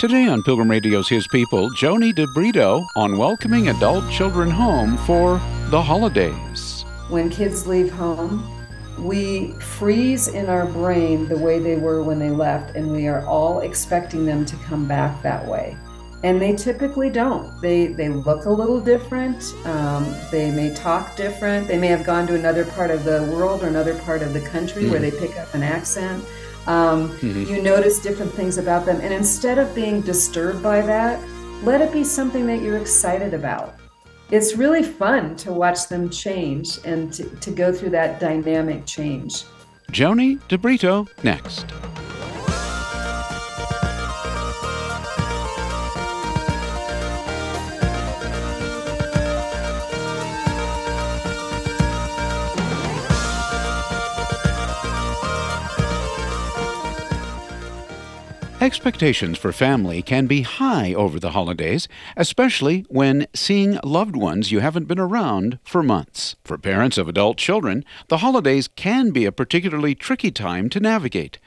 Today 0.00 0.28
on 0.28 0.42
Pilgrim 0.42 0.70
Radio's 0.70 1.10
His 1.10 1.28
People, 1.28 1.68
Joannie 1.68 2.14
DeBrito 2.14 2.86
on 2.96 3.18
welcoming 3.18 3.68
adult 3.68 4.10
children 4.10 4.48
home 4.48 4.96
for 4.96 5.32
the 5.68 5.82
holidays. 5.82 6.86
When 7.10 7.28
kids 7.28 7.66
leave 7.66 7.92
home, 7.92 8.42
we 8.98 9.52
freeze 9.60 10.28
in 10.28 10.48
our 10.48 10.64
brain 10.64 11.28
the 11.28 11.36
way 11.36 11.58
they 11.58 11.76
were 11.76 12.02
when 12.02 12.18
they 12.18 12.30
left, 12.30 12.76
and 12.76 12.90
we 12.90 13.08
are 13.08 13.26
all 13.26 13.60
expecting 13.60 14.24
them 14.24 14.46
to 14.46 14.56
come 14.64 14.88
back 14.88 15.20
that 15.22 15.46
way. 15.46 15.76
And 16.24 16.40
they 16.40 16.56
typically 16.56 17.10
don't. 17.10 17.60
They 17.60 17.88
they 17.88 18.08
look 18.08 18.46
a 18.46 18.50
little 18.50 18.80
different. 18.80 19.54
Um, 19.66 20.10
they 20.30 20.50
may 20.50 20.72
talk 20.74 21.14
different. 21.14 21.68
They 21.68 21.78
may 21.78 21.88
have 21.88 22.04
gone 22.04 22.26
to 22.28 22.34
another 22.34 22.64
part 22.64 22.90
of 22.90 23.04
the 23.04 23.30
world 23.34 23.62
or 23.62 23.66
another 23.66 23.98
part 23.98 24.22
of 24.22 24.32
the 24.32 24.40
country 24.40 24.84
mm. 24.84 24.92
where 24.92 25.00
they 25.00 25.10
pick 25.10 25.36
up 25.36 25.52
an 25.52 25.62
accent. 25.62 26.24
Um, 26.66 27.08
mm-hmm. 27.18 27.52
You 27.52 27.62
notice 27.62 28.00
different 28.00 28.32
things 28.32 28.58
about 28.58 28.86
them, 28.86 29.00
and 29.00 29.12
instead 29.12 29.58
of 29.58 29.74
being 29.74 30.00
disturbed 30.02 30.62
by 30.62 30.80
that, 30.82 31.22
let 31.64 31.80
it 31.80 31.92
be 31.92 32.04
something 32.04 32.46
that 32.46 32.62
you're 32.62 32.78
excited 32.78 33.34
about 33.34 33.80
it's 34.30 34.56
really 34.56 34.82
fun 34.82 35.34
to 35.36 35.52
watch 35.52 35.88
them 35.88 36.08
change 36.08 36.78
and 36.84 37.12
to, 37.12 37.24
to 37.36 37.50
go 37.50 37.72
through 37.72 37.90
that 37.90 38.20
dynamic 38.20 38.86
change. 38.86 39.44
Joannie 39.90 40.36
DeBrito 40.48 41.08
next. 41.24 41.66
Expectations 58.60 59.38
for 59.38 59.52
family 59.52 60.02
can 60.02 60.26
be 60.26 60.42
high 60.42 60.92
over 60.92 61.18
the 61.18 61.30
holidays, 61.30 61.88
especially 62.14 62.84
when 62.90 63.26
seeing 63.32 63.78
loved 63.82 64.14
ones 64.14 64.52
you 64.52 64.60
haven't 64.60 64.86
been 64.86 64.98
around 64.98 65.58
for 65.64 65.82
months. 65.82 66.36
For 66.44 66.58
parents 66.58 66.98
of 66.98 67.08
adult 67.08 67.38
children, 67.38 67.86
the 68.08 68.18
holidays 68.18 68.68
can 68.68 69.12
be 69.12 69.24
a 69.24 69.32
particularly 69.32 69.94
tricky 69.94 70.30
time 70.30 70.68
to 70.68 70.78
navigate. 70.78 71.38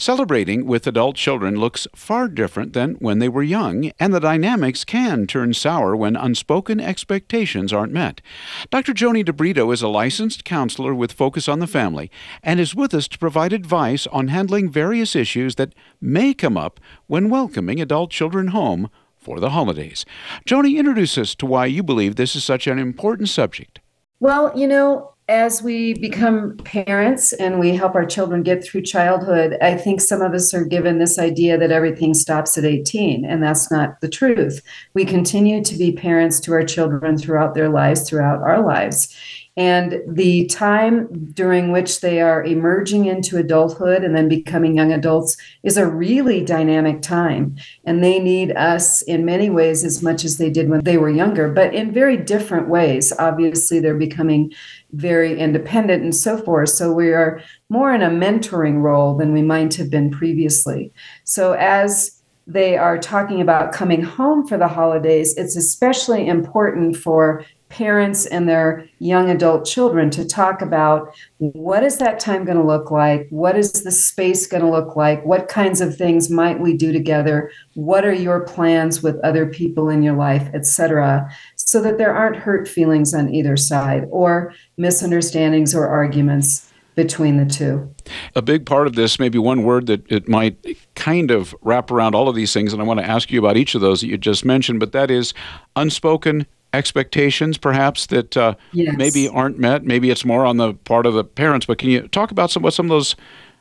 Celebrating 0.00 0.64
with 0.64 0.86
adult 0.86 1.14
children 1.14 1.56
looks 1.56 1.86
far 1.94 2.26
different 2.26 2.72
than 2.72 2.94
when 3.00 3.18
they 3.18 3.28
were 3.28 3.42
young, 3.42 3.92
and 4.00 4.14
the 4.14 4.18
dynamics 4.18 4.82
can 4.82 5.26
turn 5.26 5.52
sour 5.52 5.94
when 5.94 6.16
unspoken 6.16 6.80
expectations 6.80 7.70
aren't 7.70 7.92
met. 7.92 8.22
Dr. 8.70 8.94
Joannie 8.94 9.22
DeBrito 9.22 9.70
is 9.74 9.82
a 9.82 9.88
licensed 9.88 10.42
counselor 10.42 10.94
with 10.94 11.12
Focus 11.12 11.48
on 11.48 11.58
the 11.58 11.66
Family 11.66 12.10
and 12.42 12.58
is 12.58 12.74
with 12.74 12.94
us 12.94 13.08
to 13.08 13.18
provide 13.18 13.52
advice 13.52 14.06
on 14.06 14.28
handling 14.28 14.70
various 14.70 15.14
issues 15.14 15.56
that 15.56 15.74
may 16.00 16.32
come 16.32 16.56
up 16.56 16.80
when 17.06 17.28
welcoming 17.28 17.78
adult 17.78 18.10
children 18.10 18.48
home 18.48 18.88
for 19.18 19.38
the 19.38 19.50
holidays. 19.50 20.06
Joannie, 20.46 20.78
introduce 20.78 21.18
us 21.18 21.34
to 21.34 21.44
why 21.44 21.66
you 21.66 21.82
believe 21.82 22.16
this 22.16 22.34
is 22.34 22.42
such 22.42 22.66
an 22.66 22.78
important 22.78 23.28
subject. 23.28 23.80
Well, 24.18 24.50
you 24.58 24.66
know, 24.66 25.12
as 25.30 25.62
we 25.62 25.94
become 25.94 26.56
parents 26.64 27.32
and 27.34 27.60
we 27.60 27.72
help 27.72 27.94
our 27.94 28.04
children 28.04 28.42
get 28.42 28.64
through 28.64 28.82
childhood, 28.82 29.56
I 29.62 29.76
think 29.76 30.00
some 30.00 30.22
of 30.22 30.34
us 30.34 30.52
are 30.52 30.64
given 30.64 30.98
this 30.98 31.20
idea 31.20 31.56
that 31.56 31.70
everything 31.70 32.14
stops 32.14 32.58
at 32.58 32.64
18, 32.64 33.24
and 33.24 33.40
that's 33.40 33.70
not 33.70 34.00
the 34.00 34.08
truth. 34.08 34.60
We 34.92 35.04
continue 35.04 35.62
to 35.62 35.76
be 35.76 35.92
parents 35.92 36.40
to 36.40 36.52
our 36.52 36.64
children 36.64 37.16
throughout 37.16 37.54
their 37.54 37.68
lives, 37.68 38.10
throughout 38.10 38.42
our 38.42 38.60
lives. 38.60 39.16
And 39.56 40.00
the 40.06 40.46
time 40.46 41.30
during 41.32 41.72
which 41.72 42.00
they 42.00 42.20
are 42.20 42.44
emerging 42.44 43.06
into 43.06 43.36
adulthood 43.36 44.04
and 44.04 44.14
then 44.14 44.28
becoming 44.28 44.76
young 44.76 44.92
adults 44.92 45.36
is 45.64 45.76
a 45.76 45.88
really 45.88 46.44
dynamic 46.44 47.02
time. 47.02 47.56
And 47.84 48.02
they 48.02 48.20
need 48.20 48.52
us 48.52 49.02
in 49.02 49.24
many 49.24 49.50
ways 49.50 49.84
as 49.84 50.02
much 50.02 50.24
as 50.24 50.38
they 50.38 50.50
did 50.50 50.68
when 50.68 50.84
they 50.84 50.98
were 50.98 51.10
younger, 51.10 51.48
but 51.48 51.74
in 51.74 51.92
very 51.92 52.16
different 52.16 52.68
ways. 52.68 53.12
Obviously, 53.18 53.80
they're 53.80 53.96
becoming 53.96 54.52
very 54.92 55.38
independent 55.38 56.02
and 56.04 56.14
so 56.14 56.38
forth. 56.38 56.70
So 56.70 56.92
we 56.92 57.12
are 57.12 57.42
more 57.68 57.92
in 57.92 58.02
a 58.02 58.08
mentoring 58.08 58.80
role 58.80 59.16
than 59.16 59.32
we 59.32 59.42
might 59.42 59.74
have 59.74 59.90
been 59.90 60.10
previously. 60.10 60.92
So 61.24 61.52
as 61.52 62.20
they 62.46 62.76
are 62.76 62.98
talking 62.98 63.40
about 63.40 63.72
coming 63.72 64.02
home 64.02 64.46
for 64.46 64.58
the 64.58 64.68
holidays, 64.68 65.36
it's 65.36 65.56
especially 65.56 66.26
important 66.26 66.96
for 66.96 67.44
parents 67.70 68.26
and 68.26 68.48
their 68.48 68.86
young 68.98 69.30
adult 69.30 69.64
children 69.64 70.10
to 70.10 70.24
talk 70.24 70.60
about 70.60 71.14
what 71.38 71.82
is 71.82 71.98
that 71.98 72.20
time 72.20 72.44
going 72.44 72.58
to 72.58 72.64
look 72.64 72.90
like? 72.90 73.26
What 73.30 73.56
is 73.56 73.72
the 73.72 73.90
space 73.90 74.46
going 74.46 74.62
to 74.62 74.70
look 74.70 74.96
like? 74.96 75.24
What 75.24 75.48
kinds 75.48 75.80
of 75.80 75.96
things 75.96 76.28
might 76.28 76.60
we 76.60 76.76
do 76.76 76.92
together? 76.92 77.50
What 77.74 78.04
are 78.04 78.12
your 78.12 78.40
plans 78.40 79.02
with 79.02 79.18
other 79.24 79.46
people 79.46 79.88
in 79.88 80.02
your 80.02 80.16
life 80.16 80.50
etc 80.52 81.30
so 81.70 81.80
that 81.80 81.98
there 81.98 82.12
aren't 82.12 82.34
hurt 82.34 82.66
feelings 82.66 83.14
on 83.14 83.32
either 83.32 83.56
side 83.56 84.04
or 84.10 84.52
misunderstandings 84.76 85.72
or 85.72 85.86
arguments 85.86 86.68
between 86.96 87.36
the 87.36 87.46
two. 87.46 87.94
A 88.34 88.42
big 88.42 88.66
part 88.66 88.88
of 88.88 88.94
this, 88.94 89.20
maybe 89.20 89.38
one 89.38 89.62
word 89.62 89.86
that 89.86 90.10
it 90.10 90.28
might 90.28 90.56
kind 90.96 91.30
of 91.30 91.54
wrap 91.62 91.92
around 91.92 92.16
all 92.16 92.28
of 92.28 92.34
these 92.34 92.52
things, 92.52 92.72
and 92.72 92.82
I 92.82 92.84
want 92.84 92.98
to 92.98 93.06
ask 93.06 93.30
you 93.30 93.38
about 93.38 93.56
each 93.56 93.76
of 93.76 93.80
those 93.80 94.00
that 94.00 94.08
you 94.08 94.18
just 94.18 94.44
mentioned, 94.44 94.80
but 94.80 94.90
that 94.90 95.10
is 95.12 95.32
unspoken 95.76 96.46
expectations 96.72 97.58
perhaps 97.58 98.06
that 98.06 98.36
uh, 98.36 98.54
yes. 98.72 98.94
maybe 98.96 99.28
aren't 99.28 99.58
met. 99.58 99.84
Maybe 99.84 100.10
it's 100.10 100.24
more 100.24 100.44
on 100.44 100.56
the 100.56 100.74
part 100.74 101.06
of 101.06 101.14
the 101.14 101.24
parents 101.24 101.66
but 101.66 101.78
can 101.78 101.90
you 101.90 102.08
talk 102.08 102.30
about 102.30 102.50
some 102.50 102.62
what 102.62 102.74
some 102.74 102.86
of 102.86 102.90
those 102.90 103.16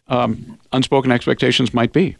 um, 0.07 0.59
unspoken 0.71 1.11
expectations 1.11 1.73
might 1.73 1.93
be? 1.93 2.15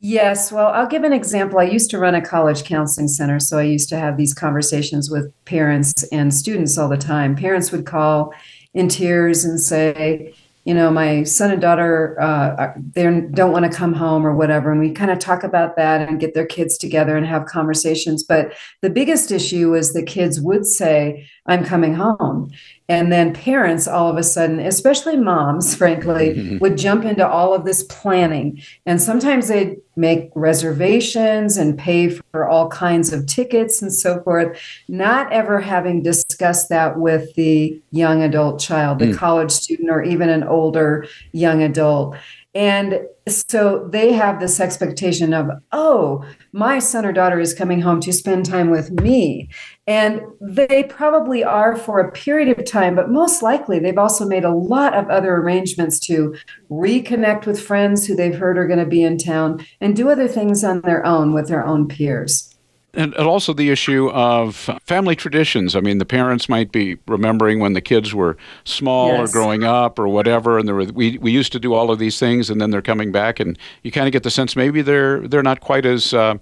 Yes. 0.00 0.52
Well 0.52 0.68
i'll 0.68 0.86
give 0.86 1.04
an 1.04 1.12
example. 1.12 1.58
I 1.58 1.64
used 1.64 1.90
to 1.90 1.98
run 1.98 2.14
a 2.14 2.22
college 2.22 2.64
counseling 2.64 3.08
center 3.08 3.40
so 3.40 3.58
i 3.58 3.62
used 3.62 3.88
to 3.88 3.98
have 3.98 4.16
these 4.16 4.34
conversations 4.34 5.10
with 5.10 5.32
parents 5.44 6.04
and 6.12 6.32
students 6.32 6.78
all 6.78 6.88
the 6.88 6.96
time. 6.96 7.36
Parents 7.36 7.72
would 7.72 7.86
call 7.86 8.34
in 8.74 8.88
tears 8.88 9.44
and 9.44 9.60
say 9.60 10.34
you 10.64 10.72
know, 10.72 10.90
my 10.90 11.22
son 11.24 11.50
and 11.50 11.60
daughter, 11.60 12.18
uh, 12.20 12.72
they 12.92 13.02
don't 13.32 13.52
want 13.52 13.70
to 13.70 13.76
come 13.76 13.92
home 13.92 14.26
or 14.26 14.34
whatever. 14.34 14.72
And 14.72 14.80
we 14.80 14.92
kind 14.92 15.10
of 15.10 15.18
talk 15.18 15.44
about 15.44 15.76
that 15.76 16.08
and 16.08 16.18
get 16.18 16.32
their 16.32 16.46
kids 16.46 16.78
together 16.78 17.16
and 17.16 17.26
have 17.26 17.44
conversations. 17.44 18.22
But 18.22 18.54
the 18.80 18.88
biggest 18.88 19.30
issue 19.30 19.74
is 19.74 19.92
the 19.92 20.02
kids 20.02 20.40
would 20.40 20.66
say, 20.66 21.28
I'm 21.46 21.64
coming 21.64 21.94
home. 21.94 22.50
And 22.88 23.10
then 23.10 23.32
parents, 23.32 23.88
all 23.88 24.10
of 24.10 24.18
a 24.18 24.22
sudden, 24.22 24.60
especially 24.60 25.16
moms, 25.16 25.74
frankly, 25.74 26.34
mm-hmm. 26.34 26.58
would 26.60 26.76
jump 26.76 27.04
into 27.04 27.26
all 27.26 27.54
of 27.54 27.64
this 27.64 27.82
planning. 27.84 28.62
And 28.84 29.00
sometimes 29.00 29.48
they'd 29.48 29.76
make 29.96 30.30
reservations 30.34 31.56
and 31.56 31.78
pay 31.78 32.10
for 32.10 32.46
all 32.46 32.68
kinds 32.68 33.12
of 33.12 33.26
tickets 33.26 33.80
and 33.80 33.92
so 33.92 34.22
forth, 34.22 34.60
not 34.86 35.32
ever 35.32 35.60
having 35.60 36.02
discussed 36.02 36.68
that 36.68 36.98
with 36.98 37.34
the 37.36 37.80
young 37.90 38.22
adult 38.22 38.60
child, 38.60 38.98
the 38.98 39.06
mm. 39.06 39.16
college 39.16 39.50
student, 39.50 39.88
or 39.90 40.02
even 40.02 40.28
an 40.28 40.42
older 40.42 41.06
young 41.32 41.62
adult. 41.62 42.16
And 42.54 43.00
so 43.26 43.88
they 43.90 44.12
have 44.12 44.38
this 44.38 44.60
expectation 44.60 45.34
of, 45.34 45.48
oh, 45.72 46.24
my 46.52 46.78
son 46.78 47.04
or 47.04 47.12
daughter 47.12 47.40
is 47.40 47.52
coming 47.52 47.80
home 47.80 48.00
to 48.02 48.12
spend 48.12 48.46
time 48.46 48.70
with 48.70 48.92
me. 48.92 49.48
And 49.88 50.20
they 50.40 50.84
probably 50.84 51.42
are 51.42 51.74
for 51.74 51.98
a 51.98 52.12
period 52.12 52.56
of 52.56 52.64
time, 52.64 52.94
but 52.94 53.10
most 53.10 53.42
likely 53.42 53.80
they've 53.80 53.98
also 53.98 54.24
made 54.24 54.44
a 54.44 54.54
lot 54.54 54.94
of 54.94 55.08
other 55.10 55.34
arrangements 55.34 55.98
to 56.00 56.36
reconnect 56.70 57.44
with 57.44 57.60
friends 57.60 58.06
who 58.06 58.14
they've 58.14 58.36
heard 58.36 58.56
are 58.56 58.68
going 58.68 58.78
to 58.78 58.86
be 58.86 59.02
in 59.02 59.18
town 59.18 59.66
and 59.80 59.96
do 59.96 60.08
other 60.08 60.28
things 60.28 60.62
on 60.62 60.80
their 60.82 61.04
own 61.04 61.34
with 61.34 61.48
their 61.48 61.66
own 61.66 61.88
peers. 61.88 62.53
And, 62.96 63.14
also 63.14 63.52
the 63.52 63.70
issue 63.70 64.10
of 64.10 64.70
family 64.84 65.16
traditions. 65.16 65.74
I 65.74 65.80
mean, 65.80 65.98
the 65.98 66.04
parents 66.04 66.48
might 66.48 66.72
be 66.72 66.96
remembering 67.08 67.58
when 67.58 67.72
the 67.72 67.80
kids 67.80 68.14
were 68.14 68.36
small 68.64 69.08
yes. 69.08 69.28
or 69.28 69.32
growing 69.32 69.64
up 69.64 69.98
or 69.98 70.08
whatever, 70.08 70.58
and 70.58 70.68
there 70.68 70.74
were, 70.74 70.84
we 70.84 71.18
we 71.18 71.30
used 71.32 71.52
to 71.52 71.58
do 71.58 71.74
all 71.74 71.90
of 71.90 71.98
these 71.98 72.18
things, 72.18 72.50
and 72.50 72.60
then 72.60 72.70
they're 72.70 72.82
coming 72.82 73.12
back, 73.12 73.40
and 73.40 73.58
you 73.82 73.90
kind 73.90 74.06
of 74.06 74.12
get 74.12 74.22
the 74.22 74.30
sense 74.30 74.54
maybe 74.56 74.82
they're 74.82 75.26
they're 75.26 75.42
not 75.42 75.60
quite 75.60 75.86
as 75.86 76.14
uh, 76.14 76.36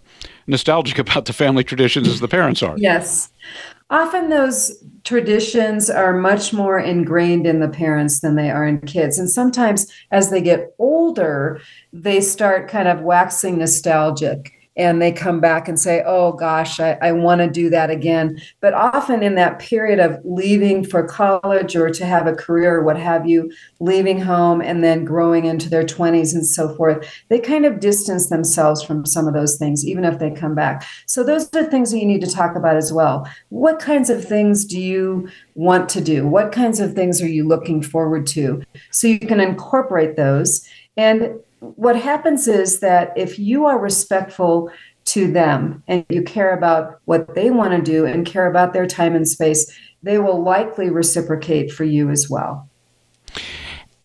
nostalgic 0.47 0.99
about 1.07 1.25
the 1.27 1.33
family 1.33 1.65
traditions 1.65 2.09
as 2.09 2.21
the 2.21 2.29
parents 2.29 2.63
are. 2.63 2.77
Yes. 2.79 3.31
Often 3.91 4.31
those 4.31 4.83
traditions 5.05 5.91
are 5.91 6.15
much 6.15 6.55
more 6.55 6.81
ingrained 6.81 7.47
in 7.47 7.61
the 7.61 7.69
parents 7.69 8.21
than 8.21 8.37
they 8.37 8.51
are 8.51 8.67
in 8.67 8.81
kids. 8.81 9.19
And 9.19 9.31
sometimes 9.31 9.93
as 10.11 10.31
they 10.31 10.41
get 10.41 10.75
older, 10.79 11.61
they 11.93 12.23
start 12.23 12.69
kind 12.69 12.89
of 12.89 13.03
waxing 13.03 13.59
nostalgic 13.59 14.62
and 14.77 15.03
they 15.03 15.13
come 15.13 15.41
back 15.41 15.69
and 15.69 15.79
say, 15.79 16.03
Oh 16.07 16.33
gosh, 16.33 16.81
I, 16.81 16.99
I 17.03 17.13
want 17.13 17.41
to 17.41 17.51
do 17.51 17.69
that 17.71 17.91
again. 17.91 18.41
But 18.61 18.75
often 18.75 19.23
in 19.23 19.35
that 19.35 19.59
period 19.59 19.99
of 19.99 20.19
leaving 20.25 20.85
for 20.85 21.07
college 21.07 21.77
or 21.77 21.91
to 21.91 22.07
have 22.07 22.27
a 22.27 22.35
career 22.35 22.77
or 22.77 22.85
what 22.85 22.99
have 22.99 23.27
you, 23.27 23.53
leaving 23.81 24.21
home 24.21 24.61
and 24.61 24.83
then 24.83 25.05
growing 25.05 25.45
into 25.45 25.69
their 25.69 25.85
20s 25.85 26.35
and 26.35 26.47
so 26.47 26.75
forth, 26.75 27.07
they 27.29 27.39
kind 27.39 27.67
of 27.67 27.81
distance 27.81 28.29
themselves 28.29 28.83
from 28.83 29.05
some 29.05 29.29
of 29.29 29.35
those 29.35 29.59
things, 29.59 29.85
even 29.85 30.05
if 30.05 30.19
they 30.19 30.31
come 30.31 30.55
back. 30.55 30.87
So 31.07 31.23
those 31.23 31.55
are 31.55 31.65
things 31.65 31.91
that 31.91 31.99
you 31.99 32.07
need 32.07 32.23
to 32.23 32.31
talk 32.31 32.57
about 32.57 32.77
as 32.77 32.93
well. 32.93 33.29
What 33.51 33.79
kinds 33.79 34.09
of 34.09 34.25
things 34.25 34.65
do 34.65 34.81
you 34.81 35.29
want 35.55 35.89
to 35.91 36.01
do? 36.01 36.27
What 36.27 36.53
kinds 36.53 36.81
of 36.81 36.95
things 36.95 37.21
are 37.21 37.29
you 37.29 37.47
looking 37.47 37.83
forward 37.83 38.27
to? 38.29 38.63
So 38.91 39.07
you 39.07 39.19
can 39.19 39.41
incorporate 39.41 40.17
those. 40.17 40.67
And 40.97 41.41
what 41.63 41.95
happens 41.97 42.49
is 42.49 42.81
that 42.81 43.13
if 43.17 43.39
you 43.39 43.67
are 43.67 43.79
respectful 43.79 44.71
to 45.05 45.31
them 45.31 45.83
and 45.87 46.05
you 46.09 46.23
care 46.23 46.57
about 46.57 47.01
what 47.05 47.35
they 47.35 47.51
want 47.51 47.73
to 47.73 47.81
do 47.81 48.05
and 48.05 48.27
care 48.27 48.49
about 48.49 48.73
their 48.73 48.87
time 48.87 49.15
and 49.15 49.29
space, 49.29 49.73
they 50.03 50.19
will 50.19 50.43
likely 50.43 50.91
reciprocate 50.91 51.71
for 51.71 51.85
you 51.85 52.11
as 52.11 52.29
well. 52.29 52.69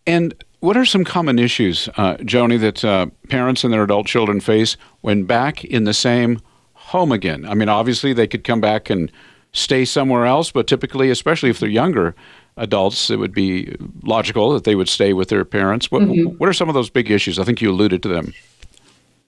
And 0.06 0.36
what 0.60 0.78
are 0.78 0.86
some 0.86 1.04
common 1.04 1.40
issues, 1.40 1.90
uh, 1.98 2.18
Joannie, 2.18 2.58
that 2.58 2.86
uh, 2.86 3.08
parents 3.30 3.64
and 3.64 3.74
their 3.74 3.84
adult 3.84 4.06
children 4.06 4.40
face 4.40 4.78
when 5.02 5.24
back 5.24 5.66
in 5.66 5.84
the 5.84 5.94
same 5.94 6.40
home 6.74 7.12
again? 7.12 7.44
I 7.46 7.56
mean, 7.56 7.70
obviously 7.70 8.14
they 8.14 8.28
could 8.28 8.44
come 8.44 8.62
back 8.62 8.90
and 8.90 9.12
stay 9.52 9.84
somewhere 9.84 10.26
else, 10.26 10.52
but 10.52 10.68
typically, 10.68 11.10
especially 11.10 11.50
if 11.50 11.60
they're 11.60 11.70
younger 11.70 12.16
adults, 12.58 13.10
it 13.10 13.18
would 13.18 13.34
be 13.34 13.76
logical 14.04 14.52
that 14.54 14.64
they 14.64 14.76
would 14.76 14.90
stay 14.90 15.14
with 15.14 15.30
their 15.30 15.46
parents. 15.46 15.92
What, 15.92 16.04
mm-hmm. 16.04 16.38
what 16.38 16.50
are 16.50 16.54
some 16.54 16.70
of 16.70 16.76
those 16.76 16.90
big 16.90 17.10
issues? 17.10 17.40
I 17.40 17.44
think 17.44 17.62
you 17.62 17.72
alluded 17.72 18.04
to 18.04 18.10
them. 18.10 18.34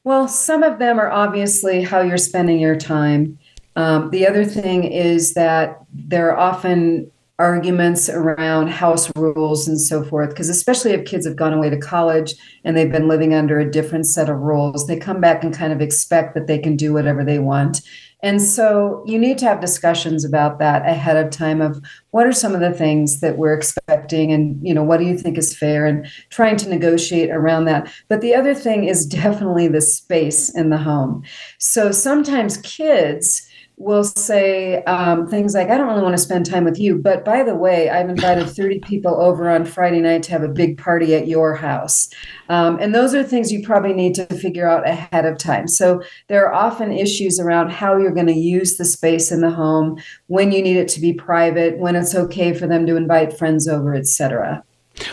Well, 0.04 0.28
some 0.28 0.64
of 0.64 0.80
them 0.80 1.00
are 1.00 1.12
obviously 1.12 1.84
how 1.84 2.02
you're 2.02 2.18
spending 2.18 2.60
your 2.60 2.76
time. 2.76 3.38
Um, 3.76 4.10
the 4.10 4.28
other 4.28 4.46
thing 4.46 4.84
is 4.84 5.34
that 5.34 5.80
there 5.94 6.32
are 6.32 6.38
often 6.38 7.12
arguments 7.40 8.10
around 8.10 8.68
house 8.68 9.10
rules 9.16 9.66
and 9.66 9.80
so 9.80 10.04
forth 10.04 10.30
because 10.30 10.50
especially 10.50 10.92
if 10.92 11.06
kids 11.06 11.26
have 11.26 11.38
gone 11.38 11.54
away 11.54 11.70
to 11.70 11.78
college 11.78 12.36
and 12.66 12.76
they've 12.76 12.92
been 12.92 13.08
living 13.08 13.34
under 13.34 13.58
a 13.60 13.72
different 13.72 14.06
set 14.06 14.30
of 14.30 14.38
rules 14.40 14.88
they 14.88 14.98
come 14.98 15.22
back 15.22 15.42
and 15.42 15.56
kind 15.56 15.72
of 15.72 15.80
expect 15.80 16.36
that 16.36 16.48
they 16.48 16.60
can 16.60 16.76
do 16.76 16.92
whatever 16.92 17.24
they 17.24 17.40
want 17.40 17.80
and 18.22 18.42
so 18.42 19.02
you 19.06 19.18
need 19.18 19.38
to 19.38 19.46
have 19.46 19.62
discussions 19.62 20.26
about 20.26 20.60
that 20.60 20.86
ahead 20.86 21.16
of 21.16 21.32
time 21.32 21.62
of 21.62 21.82
what 22.12 22.28
are 22.28 22.34
some 22.34 22.54
of 22.54 22.60
the 22.60 22.74
things 22.74 23.22
that 23.22 23.38
we're 23.38 23.54
expecting 23.54 24.32
and 24.32 24.60
you 24.66 24.74
know 24.74 24.84
what 24.84 24.98
do 24.98 25.06
you 25.06 25.18
think 25.18 25.38
is 25.38 25.58
fair 25.58 25.86
and 25.86 26.06
trying 26.30 26.58
to 26.58 26.70
negotiate 26.70 27.30
around 27.30 27.66
that. 27.66 27.92
But 28.10 28.22
the 28.22 28.36
other 28.36 28.54
thing 28.54 28.86
is 28.86 29.06
definitely 29.20 29.68
the 29.68 29.82
space 29.82 30.54
in 30.54 30.70
the 30.70 30.78
home. 30.78 31.24
So 31.58 31.92
sometimes 31.92 32.58
kids 32.58 33.49
will 33.80 34.04
say 34.04 34.84
um, 34.84 35.26
things 35.26 35.56
like, 35.56 35.70
I 35.70 35.78
don't 35.78 35.88
really 35.88 36.02
want 36.02 36.14
to 36.14 36.22
spend 36.22 36.46
time 36.46 36.66
with 36.66 36.78
you, 36.78 36.98
but 36.98 37.24
by 37.24 37.44
the 37.44 37.56
way, 37.56 37.90
I've 37.90 38.10
invited 38.10 38.50
30 38.50 38.80
people 38.82 39.20
over 39.20 39.50
on 39.50 39.64
Friday 39.64 40.02
night 40.02 40.22
to 40.24 40.32
have 40.32 40.44
a 40.44 40.50
big 40.50 40.78
party 40.78 41.16
at 41.16 41.28
your 41.28 41.56
house. 41.56 42.10
Um, 42.50 42.78
and 42.82 42.94
those 42.94 43.16
are 43.16 43.24
things 43.24 43.54
you 43.54 43.64
probably 43.64 43.94
need 43.94 44.16
to 44.16 44.26
figure 44.36 44.68
out 44.68 44.88
ahead 44.88 45.26
of 45.26 45.38
time. 45.38 45.68
So 45.68 46.04
there 46.28 46.46
are 46.46 46.54
often 46.54 46.92
issues 46.92 47.40
around 47.40 47.72
how 47.72 47.98
you're 47.98 48.12
going 48.12 48.28
to 48.28 48.34
use 48.34 48.76
the 48.76 48.86
space 48.86 49.32
in 49.32 49.40
the 49.40 49.50
home, 49.50 49.98
when 50.28 50.52
you 50.52 50.62
need 50.62 50.76
it 50.76 50.90
to 50.90 51.00
be 51.00 51.14
private, 51.14 51.80
when 51.80 51.96
it's 51.96 52.14
okay 52.14 52.54
for 52.54 52.68
them 52.68 52.86
to 52.86 52.98
invite 52.98 53.38
friends 53.38 53.68
over, 53.68 53.96
etc. 53.96 54.62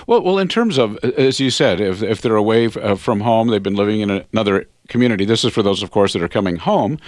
Well, 0.07 0.23
well, 0.23 0.39
in 0.39 0.49
terms 0.49 0.79
of, 0.79 0.97
as 1.05 1.39
you 1.39 1.51
said, 1.51 1.81
if, 1.81 2.03
if 2.03 2.21
they're 2.21 2.35
away 2.35 2.67
uh, 2.67 2.97
from 2.97 3.21
home, 3.21 3.49
they've 3.49 3.63
been 3.63 3.77
living 3.77 4.01
in 4.01 4.25
another 4.33 4.67
community. 4.89 5.25
This 5.25 5.45
is 5.45 5.53
for 5.53 5.63
those, 5.63 5.83
of 5.83 5.91
course, 5.91 6.13
that 6.13 6.23
are 6.23 6.29
coming 6.29 6.57
home 6.57 6.99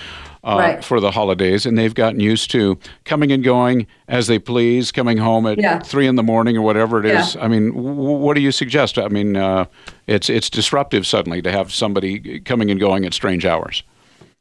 uh, 0.45 0.57
right. 0.59 0.85
for 0.85 1.01
the 1.01 1.11
holidays, 1.11 1.67
and 1.67 1.77
they've 1.77 1.95
gotten 1.95 2.21
used 2.21 2.51
to 2.53 2.79
coming 3.05 3.33
and 3.33 3.43
going 3.43 3.87
as 4.09 4.27
they 4.27 4.39
please, 4.39 4.93
coming 4.93 5.19
home 5.19 5.47
at 5.47 5.59
yeah. 5.59 5.79
three 5.81 6.07
in 6.07 6.17
the 6.17 6.23
morning 6.23 6.57
or 6.57 6.63
whatever 6.63 7.01
it 7.01 7.07
is. 7.07 7.35
Yeah. 7.35 7.45
I 7.45 7.49
mean, 7.49 7.75
w- 7.75 7.95
what 7.95 8.35
do 8.35 8.41
you 8.41 8.53
suggest? 8.53 8.99
I 8.99 9.09
mean, 9.09 9.37
uh, 9.37 9.67
it's 10.07 10.31
it's 10.31 10.51
disruptive 10.51 11.07
suddenly 11.07 11.43
to 11.43 11.51
have 11.51 11.73
somebody 11.73 12.41
coming 12.41 12.71
and 12.71 12.81
going 12.81 13.05
at 13.05 13.15
strange 13.15 13.45
hours. 13.45 13.83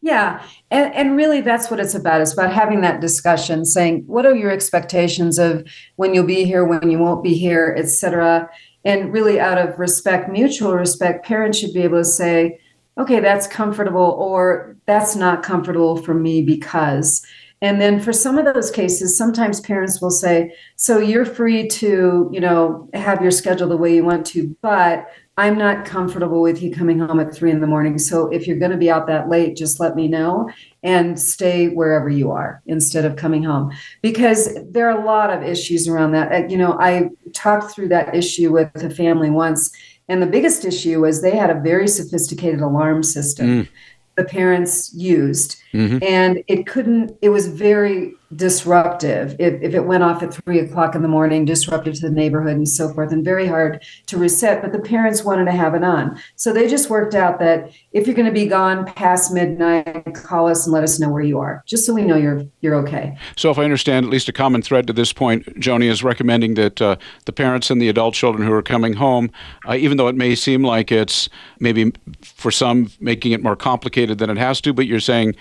Yeah, 0.01 0.43
and 0.69 0.93
and 0.93 1.17
really 1.17 1.41
that's 1.41 1.71
what 1.71 1.79
it's 1.79 1.95
about. 1.95 2.21
It's 2.21 2.33
about 2.33 2.53
having 2.53 2.81
that 2.81 3.01
discussion, 3.01 3.65
saying 3.65 4.03
what 4.05 4.25
are 4.25 4.35
your 4.35 4.51
expectations 4.51 5.39
of 5.39 5.67
when 5.95 6.13
you'll 6.13 6.25
be 6.25 6.45
here, 6.45 6.63
when 6.63 6.89
you 6.89 6.99
won't 6.99 7.23
be 7.23 7.33
here, 7.33 7.75
etc. 7.77 8.49
And 8.85 9.11
really, 9.11 9.39
out 9.39 9.57
of 9.57 9.77
respect, 9.79 10.29
mutual 10.29 10.73
respect, 10.73 11.25
parents 11.25 11.57
should 11.57 11.73
be 11.73 11.81
able 11.81 11.97
to 11.97 12.05
say 12.05 12.59
okay, 12.99 13.19
that's 13.19 13.47
comfortable, 13.47 14.17
or 14.19 14.75
that's 14.85 15.15
not 15.15 15.43
comfortable 15.43 15.97
for 15.97 16.13
me 16.13 16.41
because. 16.41 17.25
And 17.61 17.81
then 17.81 17.99
for 17.99 18.13
some 18.13 18.37
of 18.37 18.45
those 18.53 18.69
cases, 18.69 19.17
sometimes 19.17 19.59
parents 19.61 19.99
will 19.99 20.11
say, 20.11 20.53
so 20.75 20.99
you're 20.99 21.25
free 21.25 21.67
to, 21.69 22.29
you 22.31 22.39
know, 22.39 22.87
have 22.93 23.21
your 23.21 23.31
schedule 23.31 23.67
the 23.67 23.77
way 23.77 23.95
you 23.95 24.05
want 24.05 24.27
to, 24.27 24.55
but 24.61 25.07
I'm 25.39 25.57
not 25.57 25.85
comfortable 25.85 26.41
with 26.41 26.63
you 26.63 26.71
coming 26.71 26.97
home 26.99 27.19
at 27.19 27.33
three 27.33 27.51
in 27.51 27.61
the 27.61 27.67
morning. 27.67 27.99
So 27.99 28.27
if 28.29 28.47
you're 28.47 28.57
going 28.57 28.71
to 28.71 28.77
be 28.77 28.89
out 28.89 29.05
that 29.07 29.29
late, 29.29 29.55
just 29.55 29.79
let 29.79 29.95
me 29.95 30.07
know 30.07 30.49
and 30.81 31.19
stay 31.19 31.67
wherever 31.67 32.09
you 32.09 32.31
are 32.31 32.63
instead 32.65 33.05
of 33.05 33.15
coming 33.17 33.43
home. 33.43 33.71
Because 34.01 34.57
there 34.69 34.89
are 34.89 34.99
a 34.99 35.05
lot 35.05 35.31
of 35.31 35.43
issues 35.43 35.87
around 35.87 36.11
that. 36.13 36.31
Uh, 36.31 36.47
you 36.47 36.57
know, 36.57 36.77
I 36.79 37.09
talked 37.33 37.71
through 37.71 37.89
that 37.89 38.15
issue 38.15 38.51
with 38.51 38.71
a 38.75 38.89
family 38.89 39.29
once 39.29 39.71
and 40.07 40.21
the 40.21 40.27
biggest 40.27 40.65
issue 40.65 41.01
was 41.01 41.21
they 41.21 41.35
had 41.35 41.49
a 41.49 41.59
very 41.59 41.87
sophisticated 41.87 42.61
alarm 42.61 43.03
system 43.03 43.47
mm. 43.47 43.69
the 44.15 44.23
parents 44.23 44.93
used. 44.93 45.61
Mm-hmm. 45.73 45.99
And 46.01 46.43
it 46.47 46.65
couldn't, 46.67 47.17
it 47.21 47.29
was 47.29 47.47
very 47.47 48.13
disruptive. 48.35 49.35
If, 49.39 49.61
if 49.61 49.73
it 49.73 49.85
went 49.85 50.03
off 50.03 50.21
at 50.21 50.33
three 50.33 50.59
o'clock 50.59 50.95
in 50.95 51.01
the 51.01 51.07
morning 51.07 51.45
disruptive 51.45 51.95
to 51.95 52.01
the 52.01 52.09
neighborhood 52.09 52.57
and 52.57 52.67
so 52.67 52.93
forth 52.93 53.11
and 53.11 53.23
very 53.23 53.47
hard 53.47 53.83
to 54.07 54.17
reset 54.17 54.61
but 54.61 54.73
the 54.73 54.79
parents 54.79 55.23
wanted 55.23 55.45
to 55.45 55.51
have 55.51 55.73
it 55.75 55.83
on. 55.83 56.19
So 56.35 56.51
they 56.51 56.67
just 56.67 56.89
worked 56.89 57.15
out 57.15 57.39
that 57.39 57.71
if 57.93 58.05
you're 58.05 58.15
going 58.15 58.27
to 58.27 58.33
be 58.33 58.45
gone 58.45 58.85
past 58.85 59.33
midnight 59.33 60.13
call 60.13 60.49
us 60.49 60.65
and 60.65 60.73
let 60.73 60.83
us 60.83 60.99
know 60.99 61.09
where 61.09 61.21
you 61.21 61.39
are 61.39 61.63
just 61.65 61.85
so 61.85 61.93
we 61.93 62.01
know 62.01 62.17
you're 62.17 62.43
you're 62.59 62.75
okay. 62.75 63.17
So 63.37 63.49
if 63.49 63.57
i 63.57 63.63
understand 63.63 64.05
at 64.05 64.11
least 64.11 64.27
a 64.27 64.33
common 64.33 64.61
thread 64.61 64.87
to 64.87 64.93
this 64.93 65.13
point 65.13 65.57
joannie 65.59 65.87
is 65.87 66.03
recommending 66.03 66.55
that 66.55 66.81
uh, 66.81 66.97
the 67.25 67.31
parents 67.31 67.69
and 67.69 67.81
the 67.81 67.87
adult 67.87 68.13
children 68.13 68.45
who 68.45 68.53
are 68.53 68.61
coming 68.61 68.93
home 68.93 69.31
uh, 69.67 69.75
even 69.75 69.97
though 69.97 70.07
it 70.07 70.15
may 70.15 70.35
seem 70.35 70.63
like 70.63 70.91
it's 70.91 71.29
maybe 71.59 71.93
for 72.21 72.51
some 72.51 72.91
making 72.99 73.31
it 73.31 73.41
more 73.41 73.55
complicated 73.55 74.17
than 74.17 74.29
it 74.29 74.37
has 74.37 74.59
to 74.61 74.73
but 74.73 74.85
you're 74.85 74.99
saying 74.99 75.33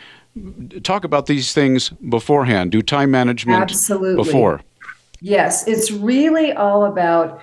talk 0.83 1.05
about 1.05 1.27
these 1.27 1.53
things 1.53 1.91
beforehand. 2.09 2.73
Do 2.73 2.83
time 2.83 3.11
management 3.11 3.63
Absolutely. 3.63 4.23
before. 4.23 4.61
Yes, 5.21 5.67
it's 5.67 5.91
really 5.91 6.53
all 6.53 6.85
about 6.85 7.43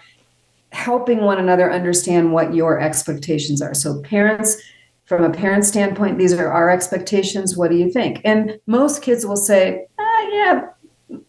helping 0.72 1.22
one 1.22 1.40
another 1.40 1.72
understand 1.72 2.34
what 2.34 2.54
your 2.54 2.80
expectations 2.80 3.62
are. 3.62 3.74
So, 3.74 4.02
parents, 4.02 4.62
from 5.06 5.24
a 5.24 5.30
parent 5.30 5.66
standpoint, 5.66 6.18
these 6.18 6.34
are 6.34 6.52
our 6.52 6.70
expectations. 6.70 7.58
What 7.58 7.72
do 7.72 7.78
you 7.78 7.92
think? 7.92 8.22
And 8.24 8.60
most 8.68 9.02
kids 9.02 9.26
will 9.26 9.38
say, 9.38 9.86
ah, 10.00 10.28
yeah, 10.32 10.68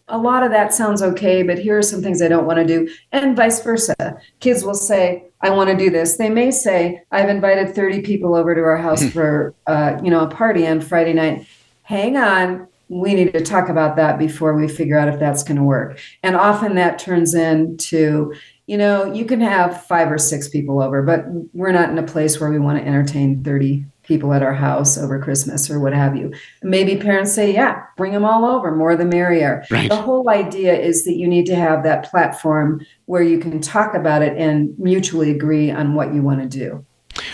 a 0.07 0.17
lot 0.17 0.43
of 0.43 0.51
that 0.51 0.73
sounds 0.73 1.01
okay, 1.01 1.43
but 1.43 1.59
here 1.59 1.77
are 1.77 1.83
some 1.83 2.01
things 2.01 2.21
I 2.21 2.27
don't 2.27 2.45
want 2.45 2.59
to 2.59 2.65
do. 2.65 2.89
And 3.11 3.35
vice 3.35 3.61
versa. 3.61 3.95
Kids 4.39 4.63
will 4.63 4.75
say, 4.75 5.25
I 5.41 5.49
want 5.49 5.69
to 5.69 5.77
do 5.77 5.89
this. 5.89 6.17
They 6.17 6.29
may 6.29 6.51
say, 6.51 7.03
I've 7.11 7.29
invited 7.29 7.75
30 7.75 8.01
people 8.01 8.35
over 8.35 8.55
to 8.55 8.61
our 8.61 8.77
house 8.77 9.07
for, 9.11 9.53
uh, 9.67 9.99
you 10.03 10.09
know, 10.09 10.21
a 10.21 10.27
party 10.27 10.65
on 10.65 10.81
Friday 10.81 11.13
night 11.13 11.45
hang 11.85 12.17
on, 12.17 12.67
we 12.89 13.13
need 13.13 13.33
to 13.33 13.41
talk 13.41 13.69
about 13.69 13.95
that 13.95 14.19
before 14.19 14.55
we 14.55 14.67
figure 14.67 14.97
out 14.97 15.07
if 15.07 15.19
that's 15.19 15.43
going 15.43 15.57
to 15.57 15.63
work. 15.63 15.99
And 16.23 16.35
often 16.35 16.75
that 16.75 16.99
turns 16.99 17.33
into, 17.33 18.33
you 18.67 18.77
know, 18.77 19.11
you 19.11 19.25
can 19.25 19.39
have 19.41 19.85
five 19.85 20.11
or 20.11 20.17
six 20.17 20.47
people 20.47 20.81
over, 20.81 21.03
but 21.03 21.25
we're 21.53 21.71
not 21.71 21.89
in 21.89 21.97
a 21.97 22.03
place 22.03 22.39
where 22.39 22.49
we 22.49 22.59
want 22.59 22.79
to 22.79 22.87
entertain 22.87 23.43
30 23.43 23.85
people 24.03 24.33
at 24.33 24.43
our 24.43 24.53
house 24.53 24.97
over 24.97 25.19
Christmas 25.19 25.69
or 25.69 25.79
what 25.79 25.93
have 25.93 26.15
you. 26.15 26.31
Maybe 26.63 26.95
parents 26.95 27.33
say, 27.33 27.53
yeah, 27.53 27.83
bring 27.97 28.13
them 28.13 28.25
all 28.25 28.45
over, 28.45 28.75
more 28.75 28.95
the 28.95 29.05
merrier. 29.05 29.63
Right. 29.69 29.89
The 29.89 29.95
whole 29.95 30.29
idea 30.29 30.75
is 30.75 31.05
that 31.05 31.15
you 31.15 31.27
need 31.27 31.45
to 31.47 31.55
have 31.55 31.83
that 31.83 32.09
platform 32.09 32.85
where 33.05 33.23
you 33.23 33.39
can 33.39 33.61
talk 33.61 33.93
about 33.93 34.21
it 34.21 34.37
and 34.37 34.77
mutually 34.77 35.31
agree 35.31 35.71
on 35.71 35.93
what 35.93 36.13
you 36.13 36.21
want 36.21 36.41
to 36.41 36.59
do. 36.59 36.85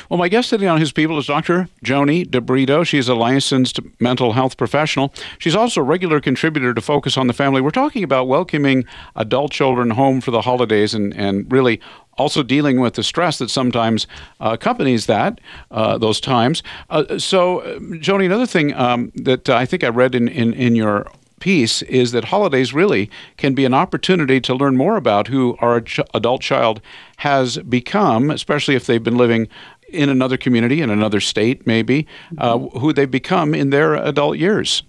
Well, 0.09 0.17
my 0.17 0.29
guest 0.29 0.49
today 0.49 0.67
on 0.67 0.79
His 0.79 0.91
People 0.91 1.17
is 1.17 1.27
Dr. 1.27 1.69
Joannie 1.83 2.25
DeBrito. 2.25 2.85
She's 2.85 3.07
a 3.07 3.15
licensed 3.15 3.79
mental 3.99 4.33
health 4.33 4.57
professional. 4.57 5.13
She's 5.39 5.55
also 5.55 5.81
a 5.81 5.83
regular 5.83 6.19
contributor 6.19 6.73
to 6.73 6.81
Focus 6.81 7.17
on 7.17 7.27
the 7.27 7.33
Family. 7.33 7.61
We're 7.61 7.71
talking 7.71 8.03
about 8.03 8.27
welcoming 8.27 8.85
adult 9.15 9.51
children 9.51 9.91
home 9.91 10.21
for 10.21 10.31
the 10.31 10.41
holidays 10.41 10.93
and, 10.93 11.13
and 11.15 11.51
really 11.51 11.79
also 12.17 12.43
dealing 12.43 12.79
with 12.79 12.95
the 12.95 13.03
stress 13.03 13.37
that 13.39 13.49
sometimes 13.49 14.05
uh, 14.39 14.49
accompanies 14.53 15.05
that 15.05 15.39
uh, 15.71 15.97
those 15.97 16.19
times. 16.19 16.61
Uh, 16.89 17.17
so, 17.17 17.59
uh, 17.59 17.79
Joannie, 17.99 18.25
another 18.25 18.45
thing 18.45 18.73
um, 18.73 19.11
that 19.15 19.49
I 19.49 19.65
think 19.65 19.83
I 19.83 19.89
read 19.89 20.15
in, 20.15 20.27
in, 20.27 20.53
in 20.53 20.75
your 20.75 21.07
piece 21.41 21.81
is 21.83 22.13
that 22.13 22.25
holidays 22.25 22.73
really 22.73 23.09
can 23.35 23.53
be 23.53 23.65
an 23.65 23.73
opportunity 23.73 24.39
to 24.39 24.53
learn 24.53 24.77
more 24.77 24.95
about 24.95 25.27
who 25.27 25.57
our 25.59 25.81
ch- 25.81 25.99
adult 26.13 26.41
child 26.41 26.81
has 27.17 27.57
become, 27.57 28.31
especially 28.31 28.75
if 28.75 28.85
they've 28.85 29.03
been 29.03 29.17
living 29.17 29.47
in 29.93 30.09
another 30.09 30.37
community, 30.37 30.81
in 30.81 30.89
another 30.89 31.19
state, 31.19 31.65
maybe, 31.67 32.07
uh, 32.37 32.57
who 32.57 32.93
they've 32.93 33.11
become 33.11 33.53
in 33.53 33.69
their 33.69 33.95
adult 33.95 34.37
years. 34.37 34.83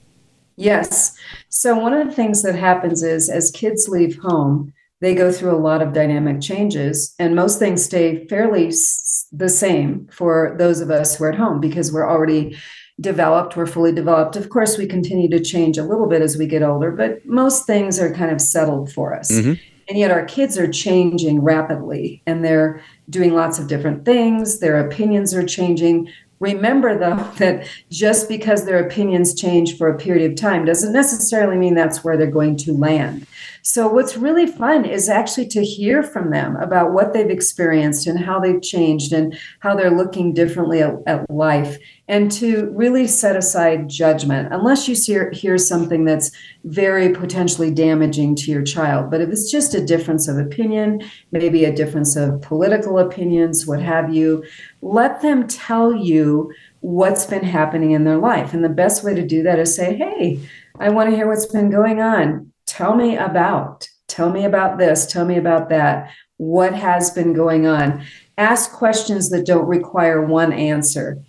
Yes. 0.56 1.16
So, 1.48 1.76
one 1.78 1.92
of 1.94 2.06
the 2.06 2.14
things 2.14 2.42
that 2.42 2.54
happens 2.54 3.02
is 3.02 3.28
as 3.28 3.50
kids 3.50 3.88
leave 3.88 4.18
home, 4.18 4.72
they 5.00 5.14
go 5.14 5.32
through 5.32 5.54
a 5.56 5.58
lot 5.58 5.82
of 5.82 5.92
dynamic 5.92 6.40
changes, 6.40 7.14
and 7.18 7.34
most 7.34 7.58
things 7.58 7.84
stay 7.84 8.26
fairly 8.28 8.68
s- 8.68 9.26
the 9.32 9.48
same 9.48 10.08
for 10.12 10.54
those 10.58 10.80
of 10.80 10.90
us 10.90 11.16
who 11.16 11.24
are 11.24 11.32
at 11.32 11.38
home 11.38 11.60
because 11.60 11.92
we're 11.92 12.08
already 12.08 12.56
developed, 13.00 13.56
we're 13.56 13.66
fully 13.66 13.92
developed. 13.92 14.36
Of 14.36 14.48
course, 14.48 14.78
we 14.78 14.86
continue 14.86 15.28
to 15.30 15.40
change 15.40 15.78
a 15.78 15.82
little 15.84 16.06
bit 16.06 16.22
as 16.22 16.36
we 16.36 16.46
get 16.46 16.62
older, 16.62 16.92
but 16.92 17.24
most 17.26 17.66
things 17.66 17.98
are 17.98 18.14
kind 18.14 18.30
of 18.30 18.40
settled 18.40 18.92
for 18.92 19.14
us. 19.14 19.32
Mm-hmm. 19.32 19.54
And 19.88 19.98
yet, 19.98 20.12
our 20.12 20.24
kids 20.24 20.56
are 20.56 20.70
changing 20.70 21.40
rapidly 21.40 22.22
and 22.26 22.44
they're 22.44 22.82
doing 23.12 23.34
lots 23.34 23.58
of 23.58 23.68
different 23.68 24.04
things. 24.04 24.58
Their 24.58 24.84
opinions 24.84 25.32
are 25.34 25.46
changing. 25.46 26.10
Remember, 26.40 26.98
though, 26.98 27.22
that 27.38 27.68
just 27.90 28.28
because 28.28 28.64
their 28.64 28.84
opinions 28.84 29.40
change 29.40 29.76
for 29.76 29.88
a 29.88 29.98
period 29.98 30.28
of 30.28 30.36
time 30.36 30.64
doesn't 30.64 30.92
necessarily 30.92 31.56
mean 31.56 31.74
that's 31.74 32.02
where 32.02 32.16
they're 32.16 32.26
going 32.30 32.56
to 32.56 32.72
land. 32.72 33.26
So, 33.64 33.86
what's 33.86 34.16
really 34.16 34.48
fun 34.48 34.84
is 34.84 35.08
actually 35.08 35.46
to 35.48 35.64
hear 35.64 36.02
from 36.02 36.30
them 36.30 36.56
about 36.56 36.92
what 36.92 37.12
they've 37.12 37.30
experienced 37.30 38.08
and 38.08 38.18
how 38.18 38.40
they've 38.40 38.60
changed 38.60 39.12
and 39.12 39.38
how 39.60 39.76
they're 39.76 39.96
looking 39.96 40.34
differently 40.34 40.82
at, 40.82 40.94
at 41.06 41.30
life, 41.30 41.78
and 42.12 42.30
to 42.30 42.70
really 42.74 43.06
set 43.06 43.36
aside 43.36 43.88
judgment, 43.88 44.52
unless 44.52 44.86
you 44.86 44.94
see, 44.94 45.18
hear 45.32 45.56
something 45.56 46.04
that's 46.04 46.30
very 46.64 47.08
potentially 47.08 47.70
damaging 47.72 48.34
to 48.34 48.50
your 48.50 48.62
child. 48.62 49.10
But 49.10 49.22
if 49.22 49.30
it's 49.30 49.50
just 49.50 49.74
a 49.74 49.82
difference 49.82 50.28
of 50.28 50.36
opinion, 50.36 51.00
maybe 51.30 51.64
a 51.64 51.74
difference 51.74 52.14
of 52.14 52.42
political 52.42 52.98
opinions, 52.98 53.66
what 53.66 53.80
have 53.80 54.12
you, 54.14 54.44
let 54.82 55.22
them 55.22 55.48
tell 55.48 55.94
you 55.94 56.52
what's 56.80 57.24
been 57.24 57.44
happening 57.44 57.92
in 57.92 58.04
their 58.04 58.18
life. 58.18 58.52
And 58.52 58.62
the 58.62 58.68
best 58.68 59.02
way 59.02 59.14
to 59.14 59.26
do 59.26 59.42
that 59.44 59.58
is 59.58 59.74
say, 59.74 59.96
hey, 59.96 60.38
I 60.78 60.90
want 60.90 61.08
to 61.08 61.16
hear 61.16 61.26
what's 61.26 61.46
been 61.46 61.70
going 61.70 62.02
on 62.02 62.52
tell 62.66 62.94
me 62.94 63.16
about 63.16 63.88
tell 64.06 64.30
me 64.30 64.44
about 64.44 64.78
this 64.78 65.04
tell 65.04 65.24
me 65.24 65.36
about 65.36 65.68
that 65.68 66.10
what 66.36 66.72
has 66.72 67.10
been 67.10 67.32
going 67.32 67.66
on 67.66 68.02
ask 68.38 68.72
questions 68.72 69.30
that 69.30 69.44
don't 69.44 69.66
require 69.66 70.24
one 70.24 70.52
answer 70.52 71.20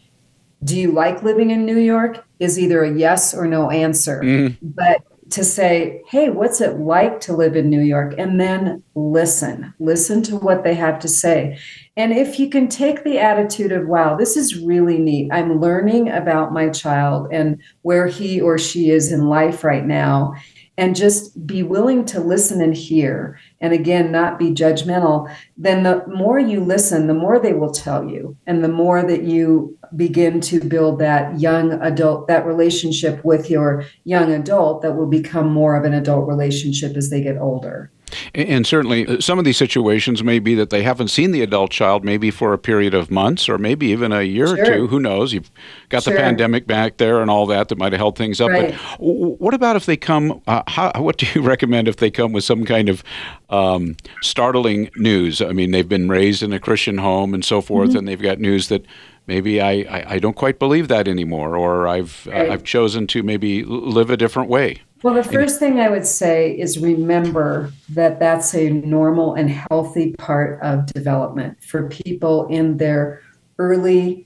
do 0.63 0.79
you 0.79 0.91
like 0.91 1.23
living 1.23 1.51
in 1.51 1.65
new 1.65 1.77
york 1.77 2.23
is 2.39 2.59
either 2.59 2.83
a 2.83 2.93
yes 2.93 3.33
or 3.33 3.47
no 3.47 3.69
answer. 3.69 4.21
Mm. 4.21 4.57
but 4.61 5.01
to 5.29 5.43
say 5.43 6.01
hey 6.07 6.29
what's 6.29 6.61
it 6.61 6.77
like 6.77 7.19
to 7.21 7.35
live 7.35 7.55
in 7.55 7.69
new 7.69 7.81
york? 7.81 8.13
And 8.17 8.39
then 8.39 8.83
listen 8.95 9.73
listen 9.79 10.21
to 10.23 10.37
what 10.37 10.63
they 10.63 10.75
have 10.75 10.99
to 10.99 11.07
say. 11.07 11.57
And 11.95 12.11
if 12.11 12.39
you 12.39 12.49
can 12.49 12.67
take 12.67 13.03
the 13.03 13.19
attitude 13.19 13.71
of 13.71 13.87
wow 13.87 14.15
this 14.15 14.37
is 14.37 14.59
really 14.59 14.99
neat. 14.99 15.29
I'm 15.31 15.59
learning 15.59 16.09
about 16.09 16.53
my 16.53 16.69
child 16.69 17.27
and 17.31 17.61
where 17.81 18.07
he 18.07 18.39
or 18.39 18.57
she 18.57 18.91
is 18.91 19.11
in 19.11 19.27
life 19.27 19.63
right 19.63 19.85
now 19.85 20.33
and 20.77 20.95
just 20.95 21.45
be 21.45 21.61
willing 21.61 22.03
to 22.03 22.19
listen 22.19 22.61
and 22.61 22.75
hear 22.75 23.39
and 23.61 23.73
again 23.73 24.11
not 24.11 24.39
be 24.39 24.49
judgmental 24.49 25.31
then 25.57 25.83
the 25.83 26.03
more 26.07 26.39
you 26.39 26.59
listen 26.59 27.07
the 27.07 27.13
more 27.13 27.39
they 27.39 27.53
will 27.53 27.71
tell 27.71 28.07
you 28.09 28.35
and 28.47 28.63
the 28.63 28.69
more 28.69 29.03
that 29.03 29.23
you 29.23 29.77
begin 29.95 30.41
to 30.41 30.59
build 30.59 30.99
that 30.99 31.39
young 31.39 31.73
adult 31.73 32.27
that 32.27 32.45
relationship 32.45 33.23
with 33.23 33.49
your 33.49 33.85
young 34.03 34.31
adult 34.31 34.81
that 34.81 34.95
will 34.95 35.07
become 35.07 35.51
more 35.51 35.75
of 35.75 35.85
an 35.85 35.93
adult 35.93 36.27
relationship 36.27 36.97
as 36.97 37.09
they 37.09 37.21
get 37.21 37.37
older 37.37 37.91
and 38.33 38.65
certainly, 38.65 39.07
uh, 39.07 39.19
some 39.19 39.39
of 39.39 39.45
these 39.45 39.57
situations 39.57 40.23
may 40.23 40.39
be 40.39 40.55
that 40.55 40.69
they 40.69 40.83
haven't 40.83 41.09
seen 41.09 41.31
the 41.31 41.41
adult 41.41 41.71
child 41.71 42.03
maybe 42.03 42.31
for 42.31 42.53
a 42.53 42.57
period 42.57 42.93
of 42.93 43.11
months 43.11 43.47
or 43.49 43.57
maybe 43.57 43.87
even 43.87 44.11
a 44.11 44.23
year 44.23 44.47
sure. 44.47 44.61
or 44.61 44.65
two. 44.65 44.87
Who 44.87 44.99
knows? 44.99 45.33
You've 45.33 45.51
got 45.89 46.03
sure. 46.03 46.13
the 46.13 46.19
pandemic 46.19 46.67
back 46.67 46.97
there 46.97 47.21
and 47.21 47.29
all 47.29 47.45
that 47.47 47.69
that 47.69 47.77
might 47.77 47.93
have 47.93 47.99
held 47.99 48.17
things 48.17 48.41
up. 48.41 48.49
Right. 48.49 48.71
But 48.71 48.99
what 48.99 49.53
about 49.53 49.75
if 49.75 49.85
they 49.85 49.97
come? 49.97 50.41
Uh, 50.47 50.63
how, 50.67 50.91
what 50.97 51.17
do 51.17 51.27
you 51.33 51.41
recommend 51.53 51.87
if 51.87 51.97
they 51.97 52.11
come 52.11 52.31
with 52.33 52.43
some 52.43 52.65
kind 52.65 52.89
of 52.89 53.03
um, 53.49 53.95
startling 54.21 54.89
news? 54.95 55.41
I 55.41 55.51
mean, 55.51 55.71
they've 55.71 55.87
been 55.87 56.09
raised 56.09 56.43
in 56.43 56.53
a 56.53 56.59
Christian 56.59 56.97
home 56.97 57.33
and 57.33 57.43
so 57.43 57.61
forth, 57.61 57.89
mm-hmm. 57.89 57.99
and 57.99 58.07
they've 58.07 58.21
got 58.21 58.39
news 58.39 58.69
that 58.69 58.85
maybe 59.27 59.61
I, 59.61 59.71
I, 59.71 60.05
I, 60.15 60.19
don't 60.19 60.35
quite 60.35 60.59
believe 60.59 60.87
that 60.89 61.07
anymore, 61.07 61.55
or 61.55 61.87
I've 61.87 62.25
right. 62.27 62.49
uh, 62.49 62.53
I've 62.53 62.63
chosen 62.63 63.07
to 63.07 63.23
maybe 63.23 63.63
live 63.63 64.09
a 64.09 64.17
different 64.17 64.49
way. 64.49 64.81
Well, 65.03 65.13
the 65.13 65.23
first 65.23 65.59
thing 65.59 65.81
I 65.81 65.89
would 65.89 66.07
say 66.07 66.57
is 66.57 66.79
remember 66.79 67.73
that 67.89 68.19
that's 68.19 68.55
a 68.55 68.69
normal 68.69 69.33
and 69.33 69.49
healthy 69.49 70.13
part 70.13 70.61
of 70.61 70.85
development 70.85 71.61
for 71.61 71.89
people 71.89 72.47
in 72.47 72.77
their 72.77 73.21
early 73.59 74.25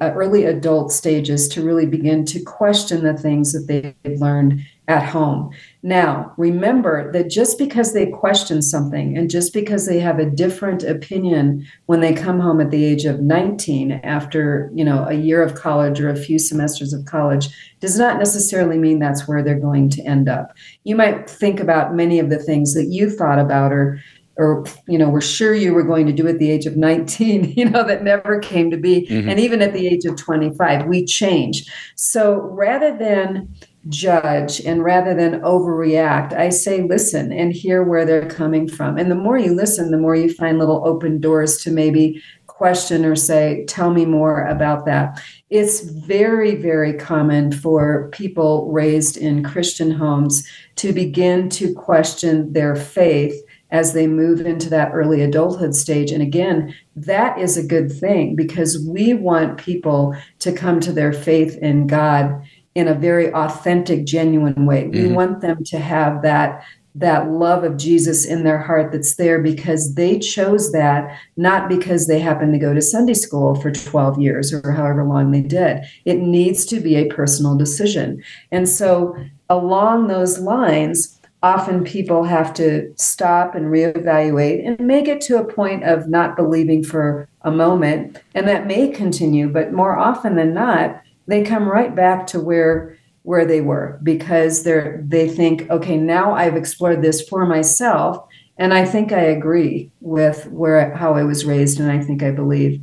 uh, 0.00 0.12
early 0.12 0.44
adult 0.44 0.92
stages 0.92 1.48
to 1.48 1.64
really 1.64 1.86
begin 1.86 2.24
to 2.26 2.40
question 2.42 3.04
the 3.04 3.14
things 3.14 3.52
that 3.52 3.66
they've 3.66 4.20
learned 4.20 4.60
at 4.88 5.04
home. 5.04 5.50
Now, 5.82 6.32
remember 6.36 7.10
that 7.12 7.28
just 7.28 7.58
because 7.58 7.92
they 7.92 8.06
question 8.06 8.62
something 8.62 9.16
and 9.16 9.28
just 9.28 9.52
because 9.52 9.86
they 9.86 9.98
have 9.98 10.18
a 10.18 10.30
different 10.30 10.84
opinion 10.84 11.66
when 11.86 12.00
they 12.00 12.14
come 12.14 12.38
home 12.38 12.60
at 12.60 12.70
the 12.70 12.84
age 12.84 13.04
of 13.04 13.20
19 13.20 13.92
after, 14.04 14.70
you 14.74 14.84
know, 14.84 15.04
a 15.08 15.14
year 15.14 15.42
of 15.42 15.54
college 15.54 16.00
or 16.00 16.08
a 16.08 16.16
few 16.16 16.38
semesters 16.38 16.92
of 16.92 17.04
college 17.04 17.48
does 17.80 17.98
not 17.98 18.18
necessarily 18.18 18.78
mean 18.78 19.00
that's 19.00 19.26
where 19.26 19.42
they're 19.42 19.58
going 19.58 19.88
to 19.90 20.02
end 20.02 20.28
up. 20.28 20.52
You 20.84 20.94
might 20.94 21.28
think 21.28 21.58
about 21.58 21.94
many 21.94 22.20
of 22.20 22.30
the 22.30 22.38
things 22.38 22.74
that 22.74 22.86
you 22.86 23.10
thought 23.10 23.40
about 23.40 23.72
or 23.72 24.00
or 24.38 24.64
you 24.86 24.98
know 24.98 25.08
were 25.08 25.20
sure 25.20 25.54
you 25.54 25.72
were 25.72 25.82
going 25.82 26.06
to 26.06 26.12
do 26.12 26.28
at 26.28 26.38
the 26.38 26.50
age 26.50 26.66
of 26.66 26.76
19 26.76 27.52
you 27.56 27.68
know 27.68 27.82
that 27.82 28.04
never 28.04 28.38
came 28.38 28.70
to 28.70 28.76
be 28.76 29.06
mm-hmm. 29.06 29.28
and 29.28 29.40
even 29.40 29.62
at 29.62 29.72
the 29.72 29.86
age 29.86 30.04
of 30.04 30.16
25 30.16 30.86
we 30.86 31.04
change 31.04 31.64
so 31.94 32.40
rather 32.40 32.96
than 32.96 33.48
judge 33.88 34.60
and 34.60 34.82
rather 34.82 35.14
than 35.14 35.40
overreact 35.42 36.32
i 36.32 36.48
say 36.48 36.82
listen 36.82 37.32
and 37.32 37.52
hear 37.52 37.82
where 37.82 38.04
they're 38.04 38.28
coming 38.28 38.68
from 38.68 38.96
and 38.98 39.10
the 39.10 39.14
more 39.14 39.38
you 39.38 39.54
listen 39.54 39.90
the 39.90 39.98
more 39.98 40.16
you 40.16 40.32
find 40.32 40.58
little 40.58 40.86
open 40.86 41.20
doors 41.20 41.58
to 41.58 41.70
maybe 41.70 42.22
question 42.46 43.04
or 43.04 43.14
say 43.14 43.64
tell 43.68 43.90
me 43.90 44.04
more 44.04 44.44
about 44.46 44.86
that 44.86 45.22
it's 45.50 45.80
very 45.80 46.56
very 46.56 46.94
common 46.94 47.52
for 47.52 48.08
people 48.12 48.70
raised 48.72 49.16
in 49.16 49.44
christian 49.44 49.90
homes 49.90 50.46
to 50.74 50.92
begin 50.92 51.48
to 51.48 51.72
question 51.74 52.52
their 52.52 52.74
faith 52.74 53.40
as 53.70 53.92
they 53.92 54.06
move 54.06 54.40
into 54.40 54.70
that 54.70 54.92
early 54.92 55.22
adulthood 55.22 55.74
stage. 55.74 56.12
And 56.12 56.22
again, 56.22 56.74
that 56.94 57.38
is 57.38 57.56
a 57.56 57.66
good 57.66 57.90
thing 57.90 58.36
because 58.36 58.86
we 58.86 59.12
want 59.12 59.58
people 59.58 60.16
to 60.38 60.52
come 60.52 60.78
to 60.80 60.92
their 60.92 61.12
faith 61.12 61.58
in 61.58 61.86
God 61.86 62.45
in 62.76 62.88
a 62.88 62.94
very 62.94 63.32
authentic, 63.32 64.04
genuine 64.04 64.66
way. 64.66 64.84
Mm-hmm. 64.84 65.08
We 65.08 65.08
want 65.08 65.40
them 65.40 65.64
to 65.64 65.78
have 65.78 66.20
that 66.22 66.62
that 66.94 67.30
love 67.30 67.62
of 67.62 67.76
Jesus 67.76 68.24
in 68.24 68.42
their 68.42 68.58
heart 68.58 68.90
that's 68.90 69.16
there 69.16 69.38
because 69.38 69.96
they 69.96 70.18
chose 70.18 70.72
that, 70.72 71.14
not 71.36 71.68
because 71.68 72.06
they 72.06 72.18
happened 72.18 72.54
to 72.54 72.58
go 72.58 72.72
to 72.72 72.80
Sunday 72.80 73.12
school 73.12 73.54
for 73.54 73.70
12 73.70 74.18
years 74.18 74.50
or 74.50 74.72
however 74.72 75.04
long 75.04 75.30
they 75.30 75.42
did. 75.42 75.82
It 76.06 76.20
needs 76.20 76.64
to 76.66 76.80
be 76.80 76.96
a 76.96 77.08
personal 77.08 77.54
decision. 77.54 78.22
And 78.50 78.66
so, 78.66 79.14
along 79.50 80.06
those 80.06 80.38
lines, 80.38 81.20
often 81.42 81.84
people 81.84 82.24
have 82.24 82.54
to 82.54 82.90
stop 82.96 83.54
and 83.54 83.66
reevaluate 83.66 84.66
and 84.66 84.86
make 84.86 85.06
it 85.06 85.20
to 85.22 85.38
a 85.38 85.44
point 85.44 85.84
of 85.84 86.08
not 86.08 86.34
believing 86.34 86.82
for 86.82 87.28
a 87.42 87.50
moment. 87.50 88.22
And 88.34 88.48
that 88.48 88.66
may 88.66 88.88
continue, 88.88 89.50
but 89.50 89.72
more 89.72 89.98
often 89.98 90.36
than 90.36 90.54
not, 90.54 91.02
they 91.26 91.42
come 91.42 91.68
right 91.68 91.94
back 91.94 92.26
to 92.28 92.40
where 92.40 92.96
where 93.22 93.44
they 93.44 93.60
were 93.60 93.98
because 94.02 94.62
they're 94.62 95.02
they 95.06 95.28
think, 95.28 95.68
okay, 95.70 95.96
now 95.96 96.32
I've 96.32 96.56
explored 96.56 97.02
this 97.02 97.26
for 97.28 97.44
myself. 97.46 98.24
And 98.58 98.72
I 98.72 98.86
think 98.86 99.12
I 99.12 99.20
agree 99.20 99.92
with 100.00 100.46
where 100.46 100.94
how 100.94 101.14
I 101.14 101.24
was 101.24 101.44
raised, 101.44 101.78
and 101.78 101.90
I 101.90 102.02
think 102.02 102.22
I 102.22 102.30
believe. 102.30 102.80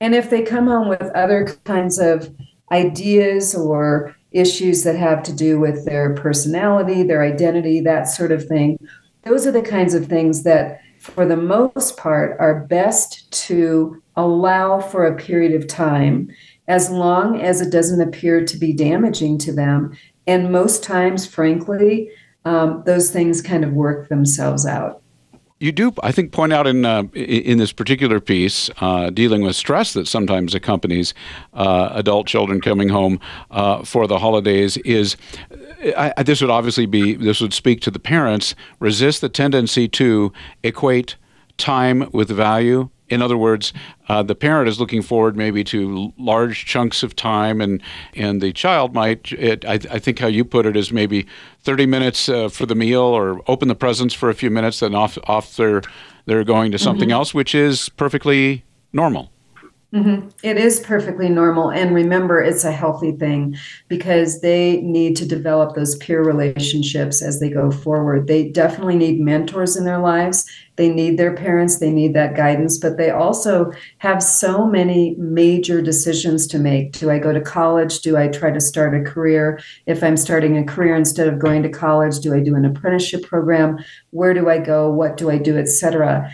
And 0.00 0.14
if 0.14 0.30
they 0.30 0.42
come 0.42 0.66
home 0.66 0.88
with 0.88 1.02
other 1.14 1.44
kinds 1.64 1.98
of 1.98 2.34
ideas 2.72 3.54
or 3.54 4.16
issues 4.32 4.84
that 4.84 4.96
have 4.96 5.22
to 5.24 5.34
do 5.34 5.58
with 5.58 5.84
their 5.84 6.14
personality, 6.14 7.02
their 7.02 7.22
identity, 7.22 7.80
that 7.80 8.04
sort 8.04 8.32
of 8.32 8.46
thing. 8.46 8.78
Those 9.24 9.46
are 9.46 9.52
the 9.52 9.62
kinds 9.62 9.94
of 9.94 10.06
things 10.06 10.44
that, 10.44 10.80
for 10.98 11.26
the 11.26 11.36
most 11.36 11.96
part, 11.96 12.36
are 12.38 12.66
best 12.66 13.30
to 13.48 14.02
allow 14.16 14.80
for 14.80 15.06
a 15.06 15.16
period 15.16 15.52
of 15.54 15.66
time 15.66 16.30
as 16.70 16.88
long 16.88 17.40
as 17.40 17.60
it 17.60 17.70
doesn't 17.70 18.00
appear 18.00 18.44
to 18.44 18.56
be 18.56 18.72
damaging 18.72 19.36
to 19.36 19.52
them. 19.52 19.92
And 20.26 20.52
most 20.52 20.84
times, 20.84 21.26
frankly, 21.26 22.10
um, 22.44 22.82
those 22.86 23.10
things 23.10 23.42
kind 23.42 23.64
of 23.64 23.72
work 23.72 24.08
themselves 24.08 24.64
out 24.64 25.02
you 25.60 25.72
do, 25.72 25.92
I 26.02 26.10
think, 26.10 26.32
point 26.32 26.54
out 26.54 26.66
in 26.66 26.86
uh, 26.86 27.02
in 27.12 27.58
this 27.58 27.70
particular 27.70 28.18
piece, 28.18 28.70
uh, 28.80 29.10
dealing 29.10 29.42
with 29.42 29.54
stress 29.54 29.92
that 29.92 30.08
sometimes 30.08 30.54
accompanies 30.54 31.12
uh, 31.52 31.90
adult 31.92 32.26
children 32.26 32.62
coming 32.62 32.88
home 32.88 33.20
uh, 33.50 33.84
for 33.84 34.06
the 34.06 34.18
holidays. 34.18 34.78
Is 34.78 35.18
I, 35.96 36.22
this 36.22 36.40
would 36.40 36.48
obviously 36.48 36.86
be 36.86 37.14
this 37.14 37.42
would 37.42 37.52
speak 37.52 37.82
to 37.82 37.90
the 37.90 37.98
parents 37.98 38.54
resist 38.78 39.20
the 39.20 39.28
tendency 39.28 39.86
to 39.88 40.32
equate 40.62 41.16
time 41.58 42.08
with 42.10 42.30
value 42.30 42.88
in 43.10 43.20
other 43.20 43.36
words, 43.36 43.72
uh, 44.08 44.22
the 44.22 44.34
parent 44.34 44.68
is 44.68 44.80
looking 44.80 45.02
forward 45.02 45.36
maybe 45.36 45.64
to 45.64 46.12
large 46.16 46.64
chunks 46.64 47.02
of 47.02 47.14
time, 47.16 47.60
and 47.60 47.82
and 48.14 48.40
the 48.40 48.52
child 48.52 48.94
might. 48.94 49.32
It, 49.32 49.64
I, 49.64 49.74
I, 49.74 49.98
think 49.98 50.20
how 50.20 50.28
you 50.28 50.44
put 50.44 50.64
it 50.64 50.76
is 50.76 50.92
maybe 50.92 51.26
30 51.60 51.86
minutes 51.86 52.28
uh, 52.28 52.48
for 52.48 52.66
the 52.66 52.74
meal, 52.74 53.02
or 53.02 53.42
open 53.50 53.68
the 53.68 53.74
presents 53.74 54.14
for 54.14 54.30
a 54.30 54.34
few 54.34 54.50
minutes, 54.50 54.80
then 54.80 54.94
off 54.94 55.18
off 55.24 55.56
they're 55.56 55.82
they're 56.26 56.44
going 56.44 56.70
to 56.72 56.78
something 56.78 57.08
mm-hmm. 57.08 57.14
else, 57.14 57.34
which 57.34 57.54
is 57.54 57.88
perfectly 57.90 58.64
normal. 58.92 59.30
Mm-hmm. 59.92 60.28
It 60.44 60.56
is 60.56 60.78
perfectly 60.78 61.28
normal. 61.28 61.72
And 61.72 61.92
remember, 61.92 62.40
it's 62.40 62.62
a 62.62 62.70
healthy 62.70 63.10
thing 63.10 63.56
because 63.88 64.40
they 64.40 64.80
need 64.82 65.16
to 65.16 65.26
develop 65.26 65.74
those 65.74 65.96
peer 65.96 66.22
relationships 66.22 67.20
as 67.20 67.40
they 67.40 67.50
go 67.50 67.72
forward. 67.72 68.28
They 68.28 68.48
definitely 68.50 68.96
need 68.96 69.20
mentors 69.20 69.76
in 69.76 69.84
their 69.84 69.98
lives. 69.98 70.48
They 70.76 70.88
need 70.88 71.18
their 71.18 71.34
parents, 71.34 71.78
they 71.78 71.90
need 71.90 72.14
that 72.14 72.34
guidance, 72.34 72.78
but 72.78 72.96
they 72.96 73.10
also 73.10 73.70
have 73.98 74.22
so 74.22 74.64
many 74.64 75.14
major 75.18 75.82
decisions 75.82 76.46
to 76.46 76.58
make. 76.58 76.92
Do 76.92 77.10
I 77.10 77.18
go 77.18 77.34
to 77.34 77.40
college? 77.40 78.00
Do 78.00 78.16
I 78.16 78.28
try 78.28 78.50
to 78.50 78.60
start 78.60 78.94
a 78.94 79.02
career? 79.02 79.60
If 79.84 80.02
I'm 80.02 80.16
starting 80.16 80.56
a 80.56 80.64
career 80.64 80.94
instead 80.94 81.28
of 81.28 81.38
going 81.38 81.62
to 81.64 81.68
college, 81.68 82.20
do 82.20 82.32
I 82.32 82.40
do 82.40 82.54
an 82.54 82.64
apprenticeship 82.64 83.24
program? 83.24 83.78
Where 84.10 84.32
do 84.32 84.48
I 84.48 84.58
go? 84.58 84.90
What 84.90 85.18
do 85.18 85.28
I 85.28 85.36
do, 85.36 85.58
etc 85.58 86.32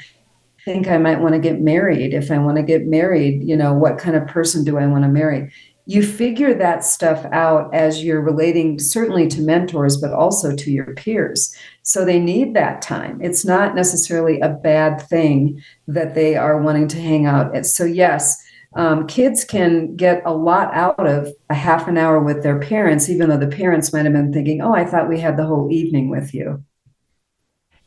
think 0.67 0.89
I 0.89 0.99
might 0.99 1.21
want 1.21 1.33
to 1.33 1.39
get 1.39 1.61
married. 1.61 2.13
If 2.13 2.31
I 2.33 2.39
want 2.39 2.57
to 2.57 2.63
get 2.63 2.87
married, 2.87 3.49
you 3.49 3.57
know, 3.57 3.73
what 3.73 3.99
kind 3.99 4.17
of 4.17 4.27
person 4.27 4.65
do 4.65 4.77
I 4.77 4.87
want 4.89 5.05
to 5.05 5.09
marry? 5.09 5.53
You 5.87 6.03
figure 6.03 6.53
that 6.55 6.85
stuff 6.85 7.25
out 7.31 7.73
as 7.73 8.03
you're 8.03 8.21
relating 8.21 8.81
certainly 8.81 9.29
to 9.29 9.41
mentors, 9.41 9.97
but 9.97 10.13
also 10.13 10.57
to 10.57 10.71
your 10.73 10.93
peers. 10.95 11.55
So 11.83 12.05
they 12.05 12.19
need 12.19 12.55
that 12.55 12.83
time. 12.83 13.21
It's 13.23 13.45
not 13.45 13.77
necessarily 13.77 14.41
a 14.41 14.49
bad 14.49 15.01
thing 15.01 15.63
that 15.87 16.17
they 16.17 16.35
are 16.35 16.61
wanting 16.61 16.89
to 16.89 17.01
hang 17.01 17.27
out. 17.27 17.65
So, 17.65 17.85
yes, 17.85 18.43
um, 18.75 19.07
kids 19.07 19.45
can 19.45 19.95
get 19.95 20.21
a 20.27 20.35
lot 20.35 20.75
out 20.75 21.07
of 21.07 21.29
a 21.49 21.55
half 21.55 21.87
an 21.87 21.97
hour 21.97 22.19
with 22.19 22.43
their 22.43 22.59
parents, 22.59 23.09
even 23.09 23.31
though 23.31 23.39
the 23.39 23.47
parents 23.47 23.93
might 23.93 24.05
have 24.05 24.13
been 24.13 24.33
thinking, 24.33 24.63
oh, 24.63 24.75
I 24.75 24.85
thought 24.85 25.09
we 25.09 25.21
had 25.21 25.37
the 25.37 25.47
whole 25.47 25.71
evening 25.71 26.11
with 26.11 26.35
you. 26.35 26.65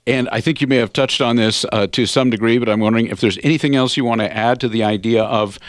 And 0.09 0.27
I 0.31 0.41
think 0.41 0.59
you 0.59 0.65
may 0.65 0.77
have 0.77 0.91
touched 0.91 1.21
on 1.21 1.35
this 1.35 1.65
uh, 1.71 1.85
to 1.87 2.07
some 2.07 2.31
degree, 2.31 2.57
but 2.57 2.67
I'm 2.67 2.79
wondering 2.79 3.07
if 3.07 3.21
there's 3.21 3.37
anything 3.43 3.75
else 3.75 3.95
you 3.95 4.03
want 4.03 4.21
to 4.21 4.35
add 4.35 4.59
to 4.61 4.67
the 4.67 4.83
idea 4.83 5.23
of 5.23 5.59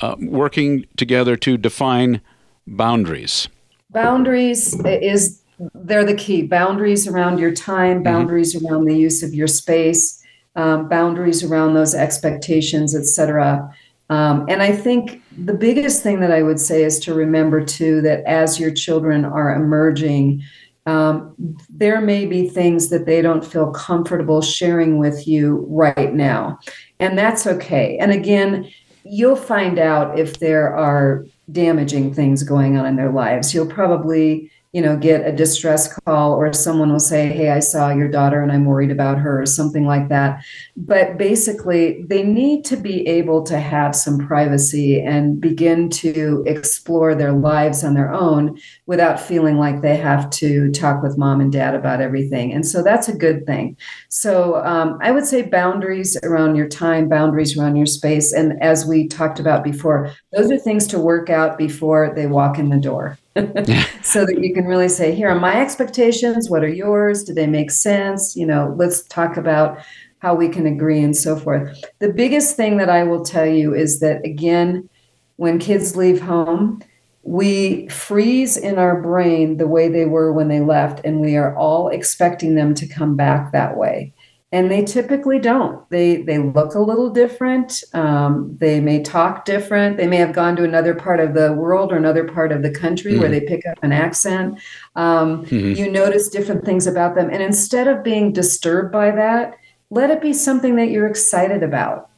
uh, 0.00 0.16
working 0.18 0.86
together 0.96 1.36
to 1.36 1.58
define 1.58 2.22
boundaries. 2.66 3.48
Boundaries 3.90 4.80
is 4.84 5.42
they're 5.74 6.06
the 6.06 6.14
key. 6.14 6.42
Boundaries 6.42 7.06
around 7.06 7.38
your 7.38 7.52
time, 7.52 7.96
mm-hmm. 7.96 8.04
boundaries 8.04 8.56
mm-hmm. 8.56 8.66
around 8.66 8.86
the 8.86 8.96
use 8.96 9.22
of 9.22 9.34
your 9.34 9.46
space, 9.46 10.24
um, 10.56 10.88
boundaries 10.88 11.44
around 11.44 11.74
those 11.74 11.94
expectations, 11.94 12.96
etc. 12.96 13.70
Um, 14.08 14.46
and 14.48 14.62
I 14.62 14.72
think 14.72 15.22
the 15.36 15.54
biggest 15.54 16.02
thing 16.02 16.20
that 16.20 16.32
I 16.32 16.42
would 16.42 16.60
say 16.60 16.82
is 16.82 16.98
to 17.00 17.14
remember 17.14 17.62
too 17.62 18.00
that 18.02 18.24
as 18.24 18.58
your 18.58 18.70
children 18.70 19.26
are 19.26 19.54
emerging, 19.54 20.42
um, 20.86 21.34
there 21.68 22.00
may 22.00 22.26
be 22.26 22.48
things 22.48 22.88
that 22.88 23.06
they 23.06 23.22
don't 23.22 23.44
feel 23.44 23.70
comfortable 23.70 24.42
sharing 24.42 24.98
with 24.98 25.28
you 25.28 25.64
right 25.68 26.12
now. 26.12 26.58
And 26.98 27.16
that's 27.16 27.46
okay. 27.46 27.98
And 27.98 28.10
again, 28.10 28.68
you'll 29.04 29.36
find 29.36 29.78
out 29.78 30.18
if 30.18 30.38
there 30.38 30.74
are 30.74 31.26
damaging 31.50 32.14
things 32.14 32.42
going 32.42 32.76
on 32.76 32.86
in 32.86 32.96
their 32.96 33.12
lives. 33.12 33.54
You'll 33.54 33.66
probably 33.66 34.50
you 34.72 34.80
know, 34.80 34.96
get 34.96 35.26
a 35.26 35.32
distress 35.32 35.92
call 36.00 36.32
or 36.32 36.50
someone 36.54 36.90
will 36.90 36.98
say, 36.98 37.28
Hey, 37.28 37.50
I 37.50 37.60
saw 37.60 37.90
your 37.90 38.08
daughter 38.08 38.42
and 38.42 38.50
I'm 38.50 38.64
worried 38.64 38.90
about 38.90 39.18
her 39.18 39.42
or 39.42 39.46
something 39.46 39.86
like 39.86 40.08
that. 40.08 40.42
But 40.76 41.18
basically, 41.18 42.02
they 42.08 42.22
need 42.22 42.64
to 42.66 42.76
be 42.76 43.06
able 43.06 43.42
to 43.44 43.60
have 43.60 43.94
some 43.94 44.18
privacy 44.18 44.98
and 44.98 45.38
begin 45.38 45.90
to 45.90 46.42
explore 46.46 47.14
their 47.14 47.32
lives 47.32 47.84
on 47.84 47.92
their 47.92 48.10
own 48.10 48.58
without 48.86 49.20
feeling 49.20 49.58
like 49.58 49.82
they 49.82 49.96
have 49.96 50.30
to 50.30 50.70
talk 50.70 51.02
with 51.02 51.18
mom 51.18 51.42
and 51.42 51.52
dad 51.52 51.74
about 51.74 52.00
everything. 52.00 52.50
And 52.52 52.66
so 52.66 52.82
that's 52.82 53.08
a 53.08 53.16
good 53.16 53.44
thing. 53.44 53.76
So 54.08 54.64
um, 54.64 54.98
I 55.02 55.10
would 55.10 55.26
say 55.26 55.42
boundaries 55.42 56.16
around 56.22 56.56
your 56.56 56.68
time, 56.68 57.10
boundaries 57.10 57.58
around 57.58 57.76
your 57.76 57.86
space. 57.86 58.32
And 58.32 58.60
as 58.62 58.86
we 58.86 59.06
talked 59.06 59.38
about 59.38 59.64
before, 59.64 60.12
those 60.32 60.50
are 60.50 60.58
things 60.58 60.86
to 60.88 60.98
work 60.98 61.28
out 61.28 61.58
before 61.58 62.12
they 62.14 62.26
walk 62.26 62.58
in 62.58 62.70
the 62.70 62.78
door. 62.78 63.18
so 64.02 64.26
that 64.26 64.38
you 64.40 64.52
can 64.52 64.66
really 64.66 64.88
say, 64.88 65.14
here 65.14 65.28
are 65.28 65.40
my 65.40 65.60
expectations. 65.60 66.50
What 66.50 66.62
are 66.62 66.68
yours? 66.68 67.24
Do 67.24 67.32
they 67.32 67.46
make 67.46 67.70
sense? 67.70 68.36
You 68.36 68.46
know, 68.46 68.74
let's 68.76 69.02
talk 69.04 69.36
about 69.36 69.78
how 70.18 70.34
we 70.34 70.48
can 70.48 70.66
agree 70.66 71.02
and 71.02 71.16
so 71.16 71.36
forth. 71.36 71.82
The 71.98 72.12
biggest 72.12 72.56
thing 72.56 72.76
that 72.76 72.90
I 72.90 73.04
will 73.04 73.24
tell 73.24 73.46
you 73.46 73.74
is 73.74 74.00
that, 74.00 74.24
again, 74.24 74.88
when 75.36 75.58
kids 75.58 75.96
leave 75.96 76.20
home, 76.20 76.82
we 77.22 77.88
freeze 77.88 78.56
in 78.56 78.78
our 78.78 79.00
brain 79.00 79.56
the 79.56 79.68
way 79.68 79.88
they 79.88 80.04
were 80.04 80.32
when 80.32 80.48
they 80.48 80.60
left, 80.60 81.00
and 81.04 81.20
we 81.20 81.36
are 81.36 81.56
all 81.56 81.88
expecting 81.88 82.54
them 82.54 82.74
to 82.74 82.86
come 82.86 83.16
back 83.16 83.52
that 83.52 83.76
way 83.76 84.12
and 84.52 84.70
they 84.70 84.84
typically 84.84 85.38
don't. 85.38 85.88
They 85.90 86.22
they 86.22 86.38
look 86.38 86.74
a 86.74 86.80
little 86.80 87.10
different. 87.10 87.82
Um, 87.94 88.56
they 88.60 88.80
may 88.80 89.02
talk 89.02 89.44
different. 89.44 89.96
They 89.96 90.06
may 90.06 90.18
have 90.18 90.34
gone 90.34 90.56
to 90.56 90.64
another 90.64 90.94
part 90.94 91.20
of 91.20 91.34
the 91.34 91.54
world 91.54 91.90
or 91.90 91.96
another 91.96 92.24
part 92.24 92.52
of 92.52 92.62
the 92.62 92.70
country 92.70 93.12
mm-hmm. 93.12 93.20
where 93.22 93.30
they 93.30 93.40
pick 93.40 93.66
up 93.66 93.78
an 93.82 93.92
accent. 93.92 94.58
Um, 94.94 95.44
mm-hmm. 95.46 95.72
you 95.72 95.90
notice 95.90 96.28
different 96.28 96.64
things 96.64 96.86
about 96.86 97.14
them. 97.14 97.30
And 97.30 97.42
instead 97.42 97.88
of 97.88 98.04
being 98.04 98.32
disturbed 98.32 98.92
by 98.92 99.10
that 99.12 99.56
let 99.92 100.10
it 100.10 100.22
be 100.22 100.32
something 100.32 100.76
that 100.76 100.90
you're 100.90 101.06
excited 101.06 101.62
about. 101.62 102.08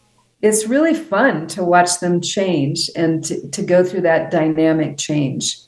It's 0.43 0.69
really 0.69 0.95
fun 0.95 1.49
to 1.49 1.65
watch 1.65 1.99
them 1.99 2.21
change 2.21 2.89
and 2.95 3.25
to, 3.25 3.51
to 3.51 3.63
go 3.65 3.83
through 3.83 4.03
that 4.03 4.31
dynamic 4.31 4.97
change 4.97 5.59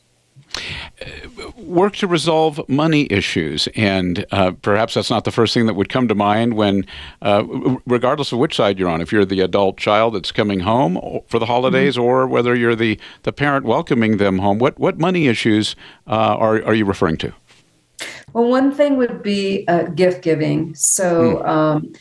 work 1.57 1.97
to 1.97 2.07
resolve 2.07 2.61
money 2.69 3.07
issues. 3.11 3.69
And 3.75 4.25
uh, 4.31 4.53
perhaps 4.63 4.95
that's 4.95 5.11
not 5.11 5.25
the 5.25 5.31
first 5.31 5.55
thing 5.55 5.67
that 5.67 5.75
would 5.75 5.89
come 5.89 6.09
to 6.09 6.15
mind 6.15 6.55
when, 6.55 6.87
uh, 7.23 7.45
regardless 7.87 8.33
of 8.33 8.39
which 8.39 8.57
side 8.57 8.79
you're 8.79 8.89
on, 8.89 9.01
if 9.01 9.13
you're 9.13 9.25
the 9.25 9.41
adult 9.41 9.77
child 9.79 10.15
that's 10.15 10.33
coming 10.33 10.61
home 10.61 11.21
for 11.29 11.39
the 11.39 11.47
holidays 11.47 11.95
mm-hmm. 11.95 12.05
or 12.05 12.27
whether 12.27 12.55
you're 12.55 12.77
the, 12.77 12.99
the 13.23 13.33
parent 13.33 13.65
welcoming 13.65 14.17
them 14.17 14.39
home, 14.39 14.59
what, 14.59 14.79
what 14.79 14.99
money 14.99 15.27
issues 15.27 15.77
uh, 16.07 16.11
are, 16.11 16.65
are 16.65 16.75
you 16.75 16.85
referring 16.85 17.17
to? 17.19 17.33
Well, 18.33 18.49
one 18.49 18.73
thing 18.73 18.97
would 18.97 19.23
be 19.23 19.67
uh, 19.69 19.85
gift 19.85 20.23
giving. 20.23 20.75
So, 20.75 21.37
mm. 21.37 21.49
um, 21.49 21.93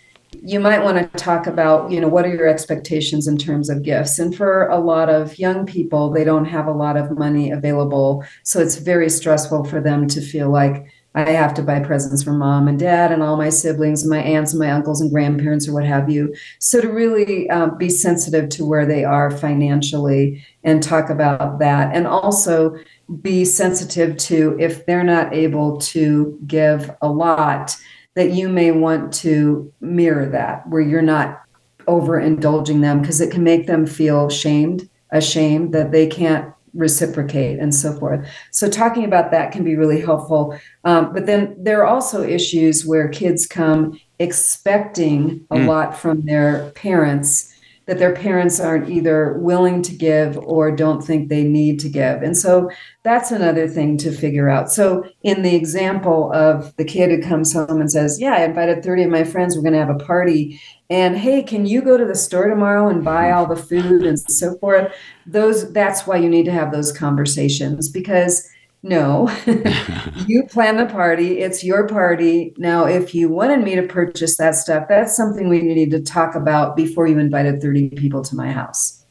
you 0.43 0.59
might 0.59 0.83
want 0.83 0.97
to 0.97 1.17
talk 1.17 1.47
about 1.47 1.91
you 1.91 1.99
know 1.99 2.07
what 2.07 2.25
are 2.25 2.33
your 2.33 2.47
expectations 2.47 3.27
in 3.27 3.37
terms 3.37 3.69
of 3.69 3.83
gifts? 3.83 4.19
And 4.19 4.35
for 4.35 4.67
a 4.67 4.79
lot 4.79 5.09
of 5.09 5.37
young 5.39 5.65
people 5.65 6.11
they 6.11 6.23
don't 6.23 6.45
have 6.45 6.67
a 6.67 6.71
lot 6.71 6.97
of 6.97 7.17
money 7.17 7.51
available 7.51 8.23
so 8.43 8.59
it's 8.59 8.75
very 8.75 9.09
stressful 9.09 9.65
for 9.65 9.81
them 9.81 10.07
to 10.07 10.21
feel 10.21 10.49
like 10.49 10.85
i 11.15 11.29
have 11.29 11.53
to 11.53 11.63
buy 11.63 11.79
presents 11.79 12.23
for 12.23 12.33
mom 12.33 12.67
and 12.67 12.79
dad 12.79 13.11
and 13.11 13.23
all 13.23 13.37
my 13.37 13.49
siblings 13.49 14.01
and 14.03 14.09
my 14.09 14.19
aunts 14.19 14.51
and 14.51 14.59
my 14.59 14.71
uncles 14.71 15.01
and 15.01 15.11
grandparents 15.11 15.67
or 15.67 15.73
what 15.73 15.85
have 15.85 16.09
you. 16.09 16.35
So 16.59 16.81
to 16.81 16.89
really 16.89 17.49
um, 17.49 17.77
be 17.77 17.89
sensitive 17.89 18.49
to 18.49 18.65
where 18.65 18.85
they 18.85 19.03
are 19.03 19.31
financially 19.31 20.45
and 20.63 20.83
talk 20.83 21.09
about 21.09 21.59
that. 21.59 21.95
And 21.95 22.05
also 22.05 22.77
be 23.21 23.45
sensitive 23.45 24.17
to 24.17 24.57
if 24.59 24.85
they're 24.85 25.03
not 25.03 25.33
able 25.33 25.77
to 25.79 26.39
give 26.47 26.91
a 27.01 27.07
lot 27.07 27.77
that 28.15 28.31
you 28.31 28.49
may 28.49 28.71
want 28.71 29.13
to 29.13 29.71
mirror 29.81 30.25
that 30.27 30.67
where 30.67 30.81
you're 30.81 31.01
not 31.01 31.41
overindulging 31.87 32.81
them 32.81 33.01
because 33.01 33.21
it 33.21 33.31
can 33.31 33.43
make 33.43 33.67
them 33.67 33.85
feel 33.85 34.29
shamed 34.29 34.89
ashamed 35.11 35.73
that 35.73 35.91
they 35.91 36.07
can't 36.07 36.51
reciprocate 36.73 37.59
and 37.59 37.73
so 37.73 37.97
forth 37.99 38.27
so 38.51 38.69
talking 38.69 39.05
about 39.05 39.31
that 39.31 39.51
can 39.51 39.63
be 39.63 39.75
really 39.75 40.01
helpful 40.01 40.57
um, 40.83 41.13
but 41.13 41.25
then 41.25 41.55
there 41.57 41.81
are 41.81 41.87
also 41.87 42.23
issues 42.23 42.85
where 42.85 43.07
kids 43.07 43.45
come 43.45 43.97
expecting 44.19 45.45
a 45.51 45.55
mm. 45.55 45.67
lot 45.67 45.95
from 45.97 46.25
their 46.25 46.71
parents 46.71 47.54
that 47.85 47.99
their 47.99 48.13
parents 48.13 48.59
aren't 48.59 48.89
either 48.89 49.33
willing 49.39 49.81
to 49.83 49.95
give 49.95 50.37
or 50.39 50.75
don't 50.75 51.03
think 51.03 51.29
they 51.29 51.43
need 51.43 51.79
to 51.79 51.89
give. 51.89 52.23
And 52.23 52.35
so 52.35 52.71
that's 53.03 53.31
another 53.31 53.67
thing 53.67 53.97
to 53.99 54.11
figure 54.11 54.49
out. 54.49 54.71
So, 54.71 55.05
in 55.21 55.43
the 55.43 55.55
example 55.55 56.31
of 56.33 56.75
the 56.77 56.85
kid 56.85 57.11
who 57.11 57.21
comes 57.21 57.53
home 57.53 57.79
and 57.79 57.91
says, 57.91 58.19
Yeah, 58.19 58.33
I 58.33 58.43
invited 58.43 58.83
30 58.83 59.03
of 59.03 59.11
my 59.11 59.23
friends, 59.23 59.55
we're 59.55 59.61
going 59.61 59.73
to 59.73 59.79
have 59.79 59.89
a 59.89 60.05
party. 60.05 60.59
And 60.89 61.17
hey, 61.17 61.43
can 61.43 61.65
you 61.65 61.81
go 61.81 61.97
to 61.97 62.05
the 62.05 62.15
store 62.15 62.47
tomorrow 62.47 62.89
and 62.89 63.03
buy 63.03 63.31
all 63.31 63.45
the 63.45 63.55
food 63.55 64.03
and 64.03 64.19
so 64.19 64.57
forth? 64.57 64.93
Those 65.25 65.71
that's 65.73 66.07
why 66.07 66.17
you 66.17 66.29
need 66.29 66.45
to 66.45 66.51
have 66.51 66.71
those 66.71 66.91
conversations 66.91 67.89
because 67.89 68.49
no, 68.85 69.27
you 70.27 70.43
plan 70.43 70.77
the 70.77 70.85
party. 70.85 71.39
It's 71.39 71.63
your 71.63 71.87
party. 71.87 72.53
Now, 72.57 72.85
if 72.85 73.15
you 73.15 73.29
wanted 73.29 73.63
me 73.63 73.73
to 73.75 73.81
purchase 73.81 74.37
that 74.37 74.53
stuff, 74.53 74.85
that's 74.87 75.17
something 75.17 75.49
we 75.49 75.59
need 75.63 75.89
to 75.89 75.99
talk 75.99 76.35
about 76.35 76.75
before 76.75 77.07
you 77.07 77.17
invited 77.17 77.63
30 77.63 77.89
people 77.89 78.23
to 78.23 78.35
my 78.35 78.51
house. 78.51 79.03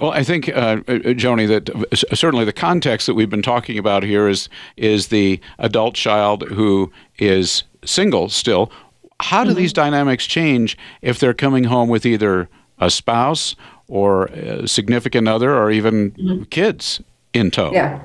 Well, 0.00 0.10
I 0.10 0.24
think, 0.24 0.48
uh, 0.48 0.80
uh 0.88 1.14
Joannie, 1.14 1.46
that 1.46 1.70
certainly 2.14 2.44
the 2.44 2.52
context 2.52 3.06
that 3.06 3.14
we've 3.14 3.30
been 3.30 3.42
talking 3.42 3.78
about 3.78 4.02
here 4.02 4.28
is 4.28 4.48
is 4.76 5.06
the 5.06 5.40
adult 5.60 5.94
child 5.94 6.42
who 6.48 6.90
is 7.18 7.62
single 7.84 8.28
still. 8.28 8.72
How 9.20 9.44
do 9.44 9.50
mm-hmm. 9.50 9.60
these 9.60 9.72
dynamics 9.72 10.26
change 10.26 10.76
if 11.00 11.20
they're 11.20 11.32
coming 11.32 11.64
home 11.64 11.88
with 11.88 12.04
either 12.04 12.48
a 12.80 12.90
spouse 12.90 13.54
or 13.86 14.26
a 14.26 14.66
significant 14.66 15.28
other 15.28 15.54
or 15.54 15.70
even 15.70 16.10
mm-hmm. 16.10 16.42
kids 16.44 17.00
in 17.32 17.52
tow? 17.52 17.70
Yeah. 17.72 18.04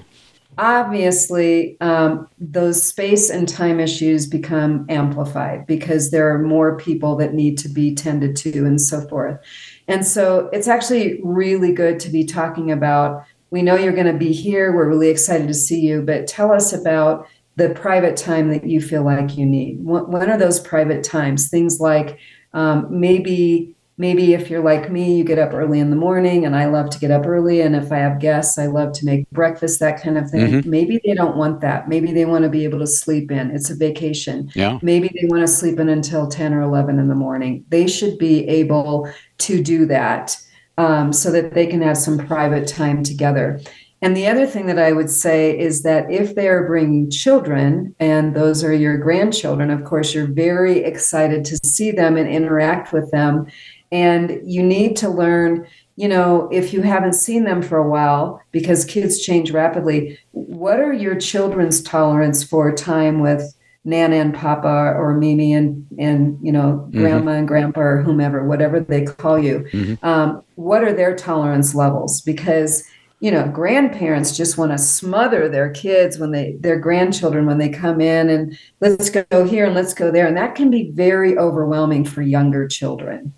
Obviously 0.61 1.75
um, 1.81 2.27
those 2.37 2.81
space 2.81 3.31
and 3.31 3.49
time 3.49 3.79
issues 3.79 4.27
become 4.27 4.85
amplified 4.89 5.65
because 5.65 6.11
there 6.11 6.33
are 6.33 6.37
more 6.37 6.77
people 6.77 7.15
that 7.15 7.33
need 7.33 7.57
to 7.57 7.67
be 7.67 7.95
tended 7.95 8.35
to 8.35 8.65
and 8.65 8.79
so 8.79 9.01
forth. 9.07 9.39
And 9.87 10.05
so 10.05 10.49
it's 10.53 10.67
actually 10.67 11.19
really 11.23 11.73
good 11.73 11.99
to 12.01 12.09
be 12.09 12.23
talking 12.23 12.71
about. 12.71 13.25
We 13.49 13.63
know 13.63 13.75
you're 13.75 13.91
going 13.91 14.05
to 14.05 14.13
be 14.13 14.31
here. 14.31 14.71
We're 14.71 14.87
really 14.87 15.09
excited 15.09 15.47
to 15.47 15.53
see 15.55 15.81
you, 15.81 16.03
but 16.03 16.27
tell 16.27 16.51
us 16.51 16.71
about 16.71 17.27
the 17.55 17.71
private 17.71 18.15
time 18.15 18.51
that 18.51 18.65
you 18.65 18.79
feel 18.81 19.03
like 19.03 19.35
you 19.35 19.47
need. 19.47 19.79
When 19.81 20.29
are 20.29 20.37
those 20.37 20.59
private 20.59 21.03
times? 21.03 21.49
Things 21.49 21.79
like 21.79 22.19
um, 22.53 22.87
maybe 22.89 23.75
maybe 23.97 24.33
if 24.33 24.49
you're 24.49 24.63
like 24.63 24.91
me, 24.91 25.17
you 25.17 25.23
get 25.23 25.39
up 25.39 25.53
early 25.53 25.79
in 25.79 25.89
the 25.89 25.95
morning, 25.95 26.45
and 26.45 26.55
I 26.55 26.65
love 26.65 26.89
to 26.91 26.99
get 26.99 27.11
up 27.11 27.25
early. 27.25 27.61
And 27.61 27.75
if 27.75 27.91
I 27.91 27.97
have 27.97 28.19
guests, 28.19 28.57
I 28.57 28.67
love 28.67 28.93
to 28.93 29.05
make 29.05 29.29
breakfast, 29.31 29.79
that 29.79 30.01
kind 30.01 30.17
of 30.17 30.29
thing. 30.29 30.47
Mm-hmm. 30.47 30.69
Maybe 30.69 30.99
they 31.05 31.13
don't 31.13 31.37
want 31.37 31.61
that. 31.61 31.87
Maybe 31.87 32.11
they 32.11 32.25
want 32.25 32.43
to 32.43 32.49
be 32.49 32.63
able 32.63 32.79
to 32.79 32.87
sleep 32.87 33.31
in. 33.31 33.51
It's 33.51 33.69
a 33.69 33.75
vacation. 33.75 34.51
Yeah. 34.55 34.79
Maybe 34.81 35.09
they 35.09 35.27
want 35.27 35.41
to 35.41 35.47
sleep 35.47 35.79
in 35.79 35.89
until 35.89 36.27
10 36.27 36.53
or 36.53 36.61
11 36.61 36.99
in 36.99 37.07
the 37.07 37.15
morning. 37.15 37.65
They 37.69 37.87
should 37.87 38.17
be 38.17 38.47
able 38.47 39.11
to 39.39 39.63
do 39.63 39.85
that 39.87 40.37
um, 40.77 41.13
so 41.13 41.31
that 41.31 41.53
they 41.53 41.67
can 41.67 41.81
have 41.81 41.97
some 41.97 42.17
private 42.17 42.67
time 42.67 43.03
together. 43.03 43.61
And 44.03 44.17
the 44.17 44.27
other 44.27 44.47
thing 44.47 44.65
that 44.65 44.79
I 44.79 44.93
would 44.93 45.11
say 45.11 45.57
is 45.57 45.83
that 45.83 46.09
if 46.09 46.33
they 46.33 46.47
are 46.47 46.65
bringing 46.65 47.11
children, 47.11 47.95
and 47.99 48.35
those 48.35 48.63
are 48.63 48.73
your 48.73 48.97
grandchildren, 48.97 49.69
of 49.69 49.83
course, 49.83 50.15
you're 50.15 50.25
very 50.25 50.79
excited 50.79 51.45
to 51.45 51.57
see 51.63 51.91
them 51.91 52.17
and 52.17 52.27
interact 52.27 52.93
with 52.93 53.11
them. 53.11 53.45
And 53.91 54.39
you 54.45 54.63
need 54.63 54.95
to 54.97 55.09
learn, 55.09 55.67
you 55.95 56.07
know, 56.07 56.47
if 56.51 56.73
you 56.73 56.81
haven't 56.81 57.13
seen 57.13 57.43
them 57.43 57.61
for 57.61 57.77
a 57.77 57.89
while, 57.89 58.41
because 58.51 58.85
kids 58.85 59.21
change 59.21 59.51
rapidly, 59.51 60.17
what 60.31 60.79
are 60.79 60.93
your 60.93 61.15
children's 61.15 61.81
tolerance 61.81 62.43
for 62.43 62.71
time 62.73 63.19
with 63.19 63.53
Nana 63.83 64.15
and 64.17 64.33
Papa 64.33 64.93
or 64.95 65.15
Mimi 65.15 65.53
and 65.53 65.87
and 65.97 66.37
you 66.41 66.51
know 66.51 66.87
mm-hmm. 66.87 66.99
Grandma 66.99 67.31
and 67.31 67.47
Grandpa 67.47 67.81
or 67.81 68.01
whomever, 68.01 68.45
whatever 68.45 68.79
they 68.79 69.03
call 69.03 69.39
you? 69.39 69.65
Mm-hmm. 69.71 70.05
Um, 70.05 70.43
what 70.55 70.83
are 70.83 70.93
their 70.93 71.15
tolerance 71.15 71.73
levels? 71.73 72.21
Because 72.21 72.83
you 73.21 73.31
know 73.31 73.47
grandparents 73.47 74.35
just 74.35 74.57
want 74.57 74.71
to 74.71 74.77
smother 74.77 75.47
their 75.47 75.69
kids 75.69 76.17
when 76.17 76.31
they 76.31 76.57
their 76.59 76.79
grandchildren 76.79 77.45
when 77.45 77.59
they 77.59 77.69
come 77.69 78.01
in 78.01 78.29
and 78.29 78.57
let's 78.81 79.09
go 79.09 79.45
here 79.45 79.65
and 79.65 79.75
let's 79.75 79.93
go 79.93 80.11
there 80.11 80.27
and 80.27 80.35
that 80.35 80.55
can 80.55 80.69
be 80.69 80.89
very 80.91 81.37
overwhelming 81.37 82.03
for 82.03 82.23
younger 82.23 82.67
children 82.67 83.31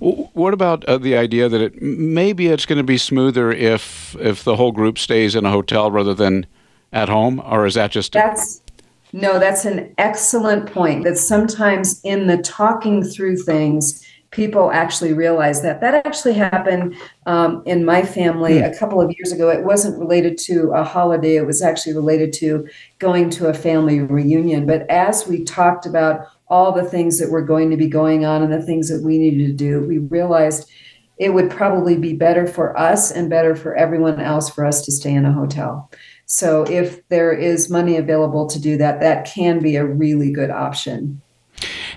what 0.00 0.52
about 0.52 0.84
uh, 0.84 0.98
the 0.98 1.16
idea 1.16 1.48
that 1.48 1.60
it 1.60 1.82
maybe 1.82 2.48
it's 2.48 2.66
going 2.66 2.78
to 2.78 2.84
be 2.84 2.98
smoother 2.98 3.52
if 3.52 4.16
if 4.20 4.44
the 4.44 4.56
whole 4.56 4.72
group 4.72 4.98
stays 4.98 5.34
in 5.34 5.44
a 5.44 5.50
hotel 5.50 5.90
rather 5.90 6.14
than 6.14 6.46
at 6.92 7.08
home, 7.08 7.40
or 7.44 7.66
is 7.66 7.74
that 7.74 7.90
just 7.90 8.12
that's 8.12 8.62
no, 9.12 9.38
that's 9.38 9.64
an 9.64 9.92
excellent 9.98 10.72
point. 10.72 11.04
That 11.04 11.18
sometimes 11.18 12.00
in 12.04 12.26
the 12.26 12.38
talking 12.38 13.02
through 13.02 13.38
things, 13.38 14.06
people 14.30 14.70
actually 14.70 15.12
realize 15.12 15.62
that 15.62 15.80
that 15.80 16.06
actually 16.06 16.34
happened 16.34 16.94
um, 17.26 17.62
in 17.66 17.84
my 17.84 18.02
family 18.02 18.54
mm. 18.54 18.72
a 18.72 18.78
couple 18.78 19.00
of 19.00 19.10
years 19.18 19.32
ago. 19.32 19.48
It 19.48 19.64
wasn't 19.64 19.98
related 19.98 20.38
to 20.38 20.70
a 20.70 20.84
holiday; 20.84 21.36
it 21.36 21.46
was 21.46 21.62
actually 21.62 21.94
related 21.94 22.32
to 22.34 22.68
going 22.98 23.30
to 23.30 23.48
a 23.48 23.54
family 23.54 24.00
reunion. 24.00 24.66
But 24.66 24.88
as 24.88 25.26
we 25.26 25.44
talked 25.44 25.86
about 25.86 26.26
all 26.48 26.72
the 26.72 26.84
things 26.84 27.18
that 27.18 27.30
were 27.30 27.42
going 27.42 27.70
to 27.70 27.76
be 27.76 27.88
going 27.88 28.24
on 28.24 28.42
and 28.42 28.52
the 28.52 28.62
things 28.62 28.88
that 28.88 29.02
we 29.04 29.18
needed 29.18 29.46
to 29.46 29.52
do, 29.52 29.86
we 29.86 29.98
realized 29.98 30.70
it 31.18 31.34
would 31.34 31.50
probably 31.50 31.96
be 31.96 32.14
better 32.14 32.46
for 32.46 32.76
us 32.78 33.10
and 33.10 33.28
better 33.28 33.54
for 33.54 33.74
everyone 33.76 34.20
else 34.20 34.48
for 34.48 34.64
us 34.64 34.84
to 34.84 34.90
stay 34.90 35.12
in 35.12 35.26
a 35.26 35.32
hotel. 35.32 35.90
So 36.24 36.62
if 36.64 37.06
there 37.08 37.32
is 37.32 37.68
money 37.68 37.96
available 37.96 38.46
to 38.48 38.60
do 38.60 38.78
that, 38.78 39.00
that 39.00 39.26
can 39.26 39.58
be 39.58 39.76
a 39.76 39.84
really 39.84 40.32
good 40.32 40.50
option. 40.50 41.20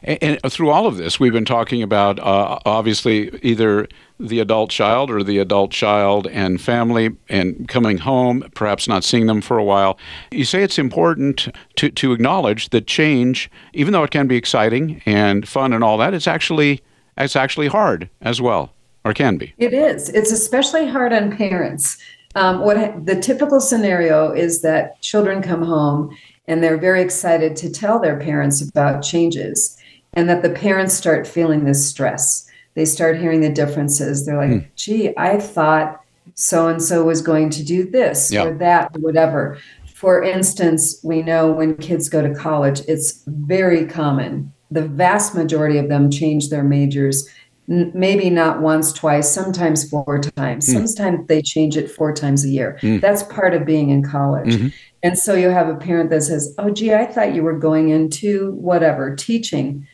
And, 0.03 0.39
through 0.49 0.69
all 0.69 0.85
of 0.85 0.97
this, 0.97 1.19
we've 1.19 1.31
been 1.31 1.45
talking 1.45 1.81
about 1.81 2.19
uh, 2.19 2.59
obviously 2.65 3.29
either 3.41 3.87
the 4.19 4.39
adult 4.39 4.69
child 4.69 5.09
or 5.09 5.23
the 5.23 5.37
adult 5.37 5.71
child 5.71 6.27
and 6.27 6.59
family 6.59 7.15
and 7.29 7.67
coming 7.69 7.99
home, 7.99 8.43
perhaps 8.53 8.87
not 8.87 9.03
seeing 9.03 9.27
them 9.27 9.41
for 9.41 9.57
a 9.57 9.63
while. 9.63 9.97
You 10.31 10.43
say 10.43 10.61
it's 10.61 10.77
important 10.77 11.47
to, 11.77 11.89
to 11.89 12.11
acknowledge 12.11 12.69
that 12.69 12.85
change, 12.85 13.49
even 13.73 13.93
though 13.93 14.03
it 14.03 14.11
can 14.11 14.27
be 14.27 14.35
exciting 14.35 15.01
and 15.05 15.47
fun 15.47 15.71
and 15.71 15.83
all 15.83 15.97
that, 15.99 16.13
it's 16.13 16.27
actually 16.27 16.81
it's 17.17 17.35
actually 17.35 17.67
hard 17.67 18.09
as 18.21 18.41
well, 18.41 18.73
or 19.05 19.13
can 19.13 19.37
be. 19.37 19.53
It 19.57 19.73
is. 19.73 20.09
It's 20.09 20.31
especially 20.31 20.87
hard 20.87 21.13
on 21.13 21.35
parents. 21.35 21.97
Um, 22.35 22.61
what 22.61 23.05
the 23.05 23.19
typical 23.19 23.59
scenario 23.59 24.31
is 24.31 24.63
that 24.63 24.99
children 25.01 25.41
come 25.41 25.61
home 25.61 26.17
and 26.47 26.63
they're 26.63 26.77
very 26.77 27.01
excited 27.01 27.55
to 27.57 27.71
tell 27.71 27.99
their 27.99 28.19
parents 28.19 28.67
about 28.67 29.03
changes 29.03 29.77
and 30.13 30.29
that 30.29 30.43
the 30.43 30.49
parents 30.49 30.93
start 30.93 31.27
feeling 31.27 31.65
this 31.65 31.87
stress. 31.87 32.49
They 32.75 32.85
start 32.85 33.17
hearing 33.17 33.41
the 33.41 33.49
differences. 33.49 34.25
They're 34.25 34.37
like, 34.37 34.49
hmm. 34.49 34.67
gee, 34.75 35.13
I 35.17 35.39
thought 35.39 36.03
so 36.35 36.67
and 36.67 36.81
so 36.81 37.03
was 37.03 37.21
going 37.21 37.49
to 37.51 37.63
do 37.63 37.89
this 37.89 38.31
yep. 38.31 38.47
or 38.47 38.57
that, 38.57 38.91
or 38.95 39.01
whatever. 39.01 39.57
For 39.93 40.23
instance, 40.23 40.99
we 41.03 41.21
know 41.21 41.51
when 41.51 41.77
kids 41.77 42.09
go 42.09 42.21
to 42.21 42.33
college, 42.33 42.81
it's 42.87 43.23
very 43.27 43.85
common. 43.85 44.51
The 44.71 44.87
vast 44.87 45.35
majority 45.35 45.77
of 45.77 45.89
them 45.89 46.09
change 46.09 46.49
their 46.49 46.63
majors, 46.63 47.29
n- 47.69 47.91
maybe 47.93 48.29
not 48.29 48.61
once, 48.61 48.91
twice, 48.91 49.31
sometimes 49.31 49.87
four 49.87 50.19
times. 50.19 50.67
Mm. 50.67 50.87
Sometimes 50.87 51.27
they 51.27 51.41
change 51.41 51.77
it 51.77 51.91
four 51.91 52.13
times 52.13 52.43
a 52.43 52.49
year. 52.49 52.79
Mm. 52.81 53.01
That's 53.01 53.23
part 53.23 53.53
of 53.53 53.65
being 53.65 53.89
in 53.89 54.03
college. 54.03 54.55
Mm-hmm. 54.55 54.67
And 55.03 55.19
so 55.19 55.35
you 55.35 55.49
have 55.49 55.69
a 55.69 55.75
parent 55.75 56.09
that 56.09 56.23
says, 56.23 56.53
Oh, 56.57 56.69
gee, 56.69 56.93
I 56.93 57.05
thought 57.05 57.35
you 57.35 57.43
were 57.43 57.57
going 57.57 57.89
into 57.89 58.51
whatever, 58.53 59.15
teaching 59.15 59.87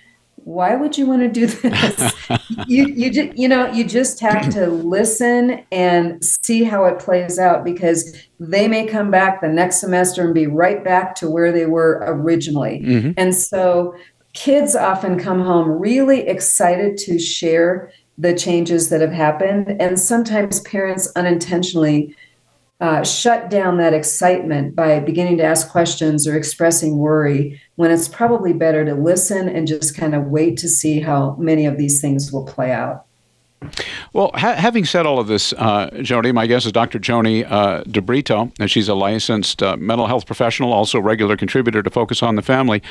why 0.43 0.75
would 0.75 0.97
you 0.97 1.05
want 1.05 1.21
to 1.21 1.27
do 1.27 1.45
this 1.47 2.13
you 2.67 2.87
you 2.87 3.11
just 3.11 3.37
you 3.37 3.47
know 3.47 3.71
you 3.71 3.83
just 3.83 4.19
have 4.19 4.49
to 4.49 4.67
listen 4.67 5.63
and 5.71 6.23
see 6.23 6.63
how 6.63 6.85
it 6.85 6.99
plays 6.99 7.39
out 7.39 7.63
because 7.63 8.15
they 8.39 8.67
may 8.67 8.85
come 8.85 9.11
back 9.11 9.41
the 9.41 9.47
next 9.47 9.79
semester 9.79 10.25
and 10.25 10.33
be 10.33 10.47
right 10.47 10.83
back 10.83 11.15
to 11.15 11.29
where 11.29 11.51
they 11.51 11.65
were 11.65 12.03
originally 12.07 12.81
mm-hmm. 12.81 13.11
and 13.17 13.35
so 13.35 13.93
kids 14.33 14.75
often 14.75 15.19
come 15.19 15.41
home 15.41 15.67
really 15.69 16.27
excited 16.27 16.97
to 16.97 17.17
share 17.19 17.91
the 18.17 18.35
changes 18.35 18.89
that 18.89 19.01
have 19.01 19.13
happened 19.13 19.75
and 19.81 19.99
sometimes 19.99 20.59
parents 20.61 21.11
unintentionally 21.15 22.15
uh, 22.79 23.03
shut 23.03 23.49
down 23.49 23.77
that 23.77 23.93
excitement 23.93 24.75
by 24.75 24.99
beginning 24.99 25.37
to 25.37 25.43
ask 25.43 25.69
questions 25.69 26.25
or 26.25 26.37
expressing 26.37 26.97
worry 26.97 27.61
when 27.75 27.91
it's 27.91 28.07
probably 28.07 28.53
better 28.53 28.85
to 28.85 28.93
listen 28.93 29.49
and 29.49 29.67
just 29.67 29.97
kind 29.97 30.15
of 30.15 30.25
wait 30.25 30.57
to 30.57 30.69
see 30.69 31.01
how 31.01 31.35
many 31.37 31.65
of 31.65 31.77
these 31.77 31.99
things 31.99 32.31
will 32.31 32.45
play 32.45 32.71
out. 32.71 33.05
Well, 34.13 34.31
ha- 34.35 34.55
having 34.55 34.85
said 34.85 35.05
all 35.05 35.19
of 35.19 35.27
this, 35.27 35.51
uh, 35.53 35.89
Joannie, 36.01 36.31
my 36.31 36.47
guest 36.47 36.65
is 36.65 36.71
Dr. 36.71 36.97
Joannie 36.97 37.43
uh, 37.43 37.83
DeBrito, 37.83 38.53
and 38.57 38.71
she's 38.71 38.87
a 38.87 38.95
licensed 38.95 39.61
uh, 39.61 39.75
mental 39.75 40.07
health 40.07 40.25
professional, 40.25 40.71
also 40.71 40.99
a 40.99 41.01
regular 41.01 41.35
contributor 41.35 41.83
to 41.83 41.89
Focus 41.89 42.23
on 42.23 42.35
the 42.35 42.41
Family. 42.41 42.81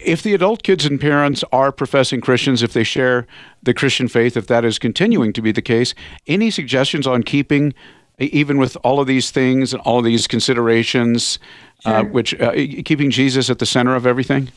If 0.00 0.22
the 0.22 0.34
adult 0.34 0.62
kids 0.62 0.84
and 0.84 1.00
parents 1.00 1.42
are 1.50 1.72
professing 1.72 2.20
Christians, 2.20 2.62
if 2.62 2.72
they 2.72 2.84
share 2.84 3.26
the 3.62 3.74
Christian 3.74 4.06
faith, 4.06 4.36
if 4.36 4.46
that 4.46 4.64
is 4.64 4.78
continuing 4.78 5.32
to 5.32 5.42
be 5.42 5.50
the 5.50 5.62
case, 5.62 5.94
any 6.28 6.50
suggestions 6.50 7.06
on 7.06 7.24
keeping 7.24 7.74
even 8.18 8.58
with 8.58 8.76
all 8.84 9.00
of 9.00 9.06
these 9.06 9.30
things 9.30 9.72
and 9.72 9.82
all 9.82 9.98
of 9.98 10.04
these 10.04 10.26
considerations, 10.26 11.38
uh, 11.84 11.90
sure. 11.90 11.98
uh, 11.98 12.04
which 12.04 12.40
uh, 12.40 12.52
keeping 12.84 13.10
Jesus 13.10 13.50
at 13.50 13.58
the 13.58 13.66
center 13.66 13.94
of 13.94 14.06
everything? 14.06 14.50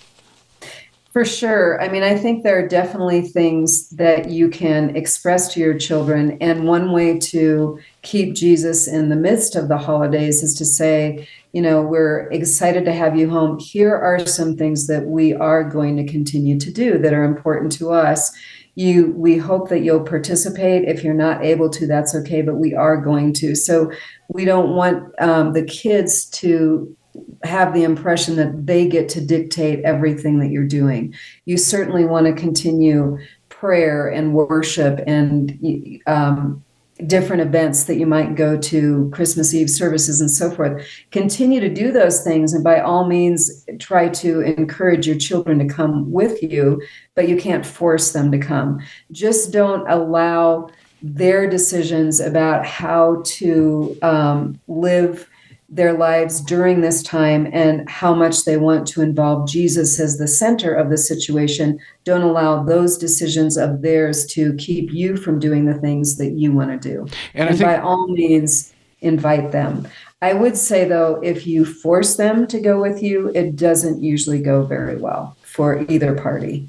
For 1.17 1.26
sure. 1.26 1.82
I 1.82 1.88
mean, 1.89 2.04
I 2.04 2.15
think 2.15 2.43
there 2.43 2.60
are 2.60 2.67
definitely 2.67 3.22
things 3.22 3.89
that 3.89 4.30
you 4.30 4.50
can 4.50 4.96
express 4.96 5.52
to 5.54 5.60
your 5.60 5.76
children. 5.76 6.38
And 6.41 6.67
one 6.67 6.91
way 6.91 7.17
to 7.17 7.80
keep 8.04 8.36
Jesus 8.36 8.88
in 8.88 9.10
the 9.10 9.15
midst 9.15 9.56
of 9.56 9.67
the 9.67 9.80
holidays 9.80 10.43
is 10.43 10.54
to 10.56 10.65
say, 10.65 11.28
you 11.54 11.62
know, 11.63 11.82
we're 11.82 12.30
excited 12.30 12.86
to 12.86 12.93
have 12.93 13.17
you 13.17 13.32
home. 13.32 13.58
Here 13.58 13.96
are 13.96 14.28
some 14.28 14.56
things 14.56 14.86
that 14.86 15.06
we 15.06 15.34
are 15.34 15.63
going 15.63 15.98
to 15.98 16.06
continue 16.06 16.60
to 16.60 16.72
do 16.72 17.00
that 17.00 17.13
are 17.13 17.24
important 17.24 17.72
to 17.74 17.91
us 17.91 18.32
you 18.78 19.12
we 19.18 19.38
hope 19.40 19.70
that 19.70 19.80
you'll 19.80 20.04
participate. 20.04 20.88
If 20.88 21.04
you're 21.04 21.16
not 21.16 21.44
able 21.44 21.68
to 21.72 21.88
that's 21.88 22.13
okay 22.13 22.44
but 22.44 22.56
we 22.56 22.76
are 22.76 22.96
going 22.96 23.34
to. 23.34 23.56
So 23.56 23.92
we 24.30 24.46
don't 24.46 24.76
want 24.76 25.20
um, 25.20 25.54
the 25.54 25.63
kids 25.63 26.26
to 26.42 26.96
have 27.42 27.74
the 27.74 27.84
impression 27.84 28.36
that 28.36 28.68
they 28.68 28.88
get 28.88 29.10
to 29.10 29.26
dictate 29.26 29.84
everything 29.84 30.38
that 30.40 30.52
you're 30.52 30.63
doing. 30.63 31.16
You 31.46 31.58
certainly 31.58 32.06
want 32.06 32.28
to 32.28 32.34
continue 32.34 33.18
prayer 33.50 34.08
and 34.08 34.36
worship 34.36 35.00
and 35.08 36.00
um, 36.06 36.63
different 37.06 37.42
events 37.42 37.84
that 37.84 37.98
you 37.98 38.08
might 38.08 38.36
go 38.36 38.58
to, 38.58 39.10
Christmas 39.14 39.54
Eve 39.54 39.70
services 39.70 40.20
and 40.20 40.32
so 40.32 40.50
forth. 40.50 40.86
Continue 41.12 41.60
to 41.60 41.70
do 41.70 41.92
those 41.92 42.24
things, 42.24 42.54
and 42.54 42.64
by 42.64 42.80
all 42.80 43.06
means, 43.06 43.66
try 43.80 44.10
to 44.10 44.42
encourage 44.42 45.06
your 45.06 45.18
children 45.18 45.60
to 45.60 45.74
come 45.74 46.12
with 46.12 46.42
you, 46.42 46.82
but 47.14 47.28
you 47.28 47.38
can't 47.38 47.66
force 47.66 48.14
them 48.14 48.32
to 48.32 48.40
come. 48.40 48.80
Just 49.12 49.52
don't 49.52 49.88
allow 49.90 50.70
their 51.02 51.48
decisions 51.48 52.20
about 52.20 52.66
how 52.66 53.22
to 53.26 53.98
um, 54.02 54.60
live 54.68 55.30
their 55.69 55.93
lives 55.93 56.39
during 56.41 56.82
this 56.82 57.03
time 57.03 57.47
and 57.51 57.88
how 57.89 58.13
much 58.13 58.45
they 58.45 58.58
want 58.58 58.88
to 58.88 59.01
involve 59.01 59.49
Jesus 59.49 59.99
as 59.99 60.17
the 60.17 60.27
center 60.27 60.73
of 60.73 60.89
the 60.89 60.97
situation. 60.97 61.77
Don't 62.06 62.21
allow 62.21 62.63
those 62.63 62.97
decisions 62.97 63.58
of 63.58 63.82
theirs 63.82 64.25
to 64.27 64.53
keep 64.56 64.91
you 64.91 65.17
from 65.17 65.39
doing 65.39 65.65
the 65.65 65.73
things 65.73 66.17
that 66.17 66.32
you 66.32 66.53
want 66.53 66.82
to 66.82 66.89
do. 66.89 67.01
And, 67.34 67.49
and 67.49 67.58
think- 67.58 67.67
by 67.67 67.77
all 67.77 68.08
means, 68.08 68.73
invite 69.01 69.51
them. 69.51 69.88
I 70.21 70.34
would 70.34 70.58
say, 70.58 70.86
though, 70.86 71.19
if 71.21 71.45
you 71.45 71.63
force 71.63 72.15
them 72.15 72.47
to 72.47 72.60
go 72.60 72.82
with 72.82 73.03
you, 73.03 73.30
it 73.36 73.56
doesn't 73.56 74.01
usually 74.01 74.41
go 74.41 74.63
very 74.63 74.97
well 74.97 75.38
for 75.43 75.86
either 75.89 76.15
party. 76.15 76.67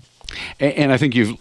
And 0.61 0.93
I 0.93 0.99
think 0.99 1.15
you've 1.15 1.35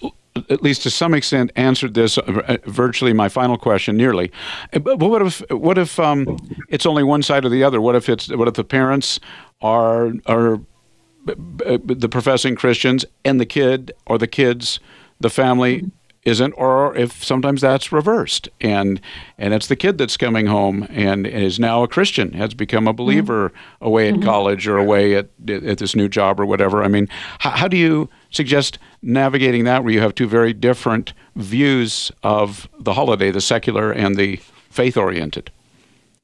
at 0.50 0.62
least 0.62 0.84
to 0.84 0.90
some 0.90 1.14
extent 1.14 1.52
answered 1.56 1.94
this 1.94 2.18
uh, 2.18 2.58
virtually 2.66 3.14
my 3.14 3.30
final 3.30 3.58
question 3.58 3.98
nearly. 3.98 4.32
But 4.72 5.00
what 5.00 5.22
if 5.22 5.42
what 5.50 5.78
if 5.78 6.00
um, 6.00 6.38
it's 6.70 6.86
only 6.86 7.04
one 7.04 7.24
side 7.24 7.46
or 7.46 7.50
the 7.50 7.64
other? 7.64 7.82
What 7.82 7.96
if 7.96 8.10
it's 8.10 8.30
what 8.30 8.48
if 8.48 8.56
the 8.56 8.64
parents 8.64 9.20
are 9.62 10.14
are 10.26 10.60
the 11.26 12.08
professing 12.10 12.56
christians 12.56 13.04
and 13.26 13.38
the 13.38 13.46
kid 13.46 13.92
or 14.06 14.18
the 14.18 14.28
kids 14.28 14.80
the 15.20 15.30
family 15.30 15.80
mm-hmm 15.80 15.97
isn't 16.28 16.52
or 16.58 16.94
if 16.98 17.24
sometimes 17.24 17.62
that's 17.62 17.92
reversed 17.94 18.50
and 18.60 19.00
and 19.38 19.54
it's 19.54 19.68
the 19.68 19.78
kid 19.78 19.98
that's 19.98 20.18
coming 20.18 20.46
home 20.46 20.86
and 20.90 21.26
is 21.26 21.58
now 21.58 21.84
a 21.84 21.88
christian 21.88 22.34
has 22.34 22.54
become 22.54 22.86
a 22.86 22.92
believer 22.92 23.50
mm-hmm. 23.50 23.86
away 23.86 24.10
at 24.10 24.16
mm-hmm. 24.16 24.24
college 24.24 24.68
or 24.68 24.78
away 24.78 25.16
at 25.16 25.30
at 25.48 25.78
this 25.78 25.96
new 25.96 26.10
job 26.10 26.38
or 26.38 26.46
whatever 26.46 26.84
i 26.84 26.88
mean 26.90 27.08
how, 27.40 27.52
how 27.52 27.68
do 27.68 27.78
you 27.78 28.10
suggest 28.30 28.78
navigating 29.02 29.64
that 29.64 29.86
where 29.86 29.94
you 29.94 30.02
have 30.02 30.14
two 30.14 30.28
very 30.28 30.52
different 30.52 31.14
views 31.38 32.12
of 32.24 32.68
the 32.78 32.94
holiday 32.94 33.32
the 33.32 33.42
secular 33.42 33.94
and 33.94 34.18
the 34.18 34.36
faith 34.70 34.98
oriented 34.98 35.50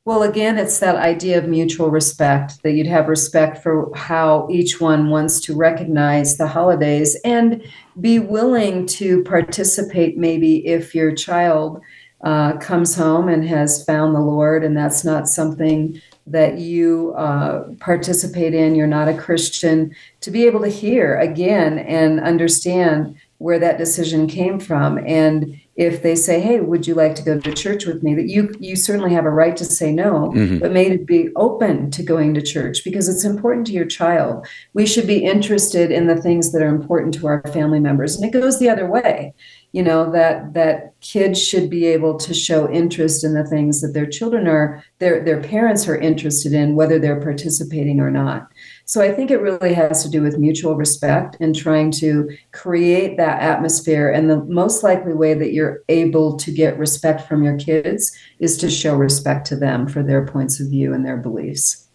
well, 0.05 0.23
again, 0.23 0.57
it's 0.57 0.79
that 0.79 0.97
idea 0.97 1.37
of 1.37 1.47
mutual 1.47 1.89
respect 1.89 2.61
that 2.63 2.73
you'd 2.73 2.87
have 2.87 3.07
respect 3.07 3.63
for 3.63 3.89
how 3.95 4.49
each 4.51 4.81
one 4.81 5.09
wants 5.09 5.39
to 5.41 5.55
recognize 5.55 6.35
the 6.35 6.47
holidays 6.47 7.15
and 7.23 7.63
be 8.01 8.19
willing 8.19 8.85
to 8.85 9.23
participate. 9.23 10.17
Maybe 10.17 10.67
if 10.67 10.93
your 10.93 11.15
child 11.15 11.81
uh, 12.21 12.57
comes 12.57 12.95
home 12.95 13.29
and 13.29 13.47
has 13.47 13.85
found 13.85 14.13
the 14.13 14.19
Lord, 14.19 14.65
and 14.65 14.75
that's 14.75 15.05
not 15.05 15.29
something 15.29 16.01
that 16.27 16.57
you 16.57 17.13
uh, 17.15 17.69
participate 17.79 18.53
in, 18.53 18.75
you're 18.75 18.87
not 18.87 19.07
a 19.07 19.17
Christian, 19.17 19.95
to 20.19 20.31
be 20.31 20.45
able 20.45 20.61
to 20.61 20.69
hear 20.69 21.17
again 21.17 21.79
and 21.79 22.19
understand 22.19 23.15
where 23.37 23.59
that 23.59 23.77
decision 23.77 24.27
came 24.27 24.59
from 24.59 24.97
and 25.05 25.59
if 25.75 26.03
they 26.03 26.15
say, 26.15 26.39
"Hey, 26.39 26.59
would 26.59 26.85
you 26.85 26.93
like 26.93 27.15
to 27.15 27.23
go 27.23 27.39
to 27.39 27.53
church 27.53 27.85
with 27.85 28.03
me?" 28.03 28.13
that 28.15 28.29
you 28.29 28.53
you 28.59 28.75
certainly 28.75 29.13
have 29.13 29.25
a 29.25 29.29
right 29.29 29.57
to 29.57 29.65
say 29.65 29.91
no, 29.91 30.31
mm-hmm. 30.35 30.59
but 30.59 30.71
maybe 30.71 30.97
be 30.97 31.29
open 31.35 31.89
to 31.91 32.03
going 32.03 32.33
to 32.35 32.41
church 32.41 32.83
because 32.83 33.09
it's 33.09 33.23
important 33.23 33.65
to 33.67 33.73
your 33.73 33.85
child. 33.85 34.45
We 34.73 34.85
should 34.85 35.07
be 35.07 35.23
interested 35.23 35.91
in 35.91 36.07
the 36.07 36.21
things 36.21 36.51
that 36.51 36.61
are 36.61 36.75
important 36.75 37.13
to 37.15 37.27
our 37.27 37.41
family 37.47 37.79
members, 37.79 38.15
and 38.15 38.23
it 38.23 38.39
goes 38.39 38.59
the 38.59 38.69
other 38.69 38.89
way. 38.89 39.33
You 39.71 39.81
know 39.83 40.11
that 40.11 40.53
that 40.53 40.99
kids 41.01 41.41
should 41.41 41.69
be 41.69 41.85
able 41.87 42.17
to 42.19 42.33
show 42.33 42.69
interest 42.69 43.23
in 43.23 43.33
the 43.33 43.45
things 43.45 43.81
that 43.81 43.93
their 43.93 44.05
children 44.05 44.47
are 44.47 44.83
their 44.99 45.23
their 45.23 45.41
parents 45.41 45.87
are 45.87 45.97
interested 45.97 46.53
in, 46.53 46.75
whether 46.75 46.99
they're 46.99 47.21
participating 47.21 47.99
or 47.99 48.11
not. 48.11 48.51
So 48.85 49.01
I 49.01 49.11
think 49.13 49.31
it 49.31 49.41
really 49.41 49.73
has 49.73 50.03
to 50.03 50.09
do 50.09 50.21
with 50.21 50.37
mutual 50.37 50.75
respect 50.75 51.37
and 51.39 51.55
trying 51.55 51.91
to 51.91 52.35
create 52.51 53.17
that 53.17 53.41
atmosphere. 53.41 54.09
And 54.09 54.29
the 54.29 54.43
most 54.43 54.83
likely 54.83 55.13
way 55.13 55.33
that 55.33 55.53
you're 55.53 55.83
able 55.87 56.37
to 56.37 56.51
get 56.51 56.77
respect 56.77 57.27
from 57.27 57.43
your 57.43 57.57
kids 57.57 58.15
is 58.39 58.57
to 58.57 58.69
show 58.69 58.95
respect 58.95 59.47
to 59.47 59.55
them 59.55 59.87
for 59.87 60.03
their 60.03 60.25
points 60.25 60.59
of 60.59 60.67
view 60.67 60.93
and 60.93 61.05
their 61.05 61.17
beliefs. 61.17 61.87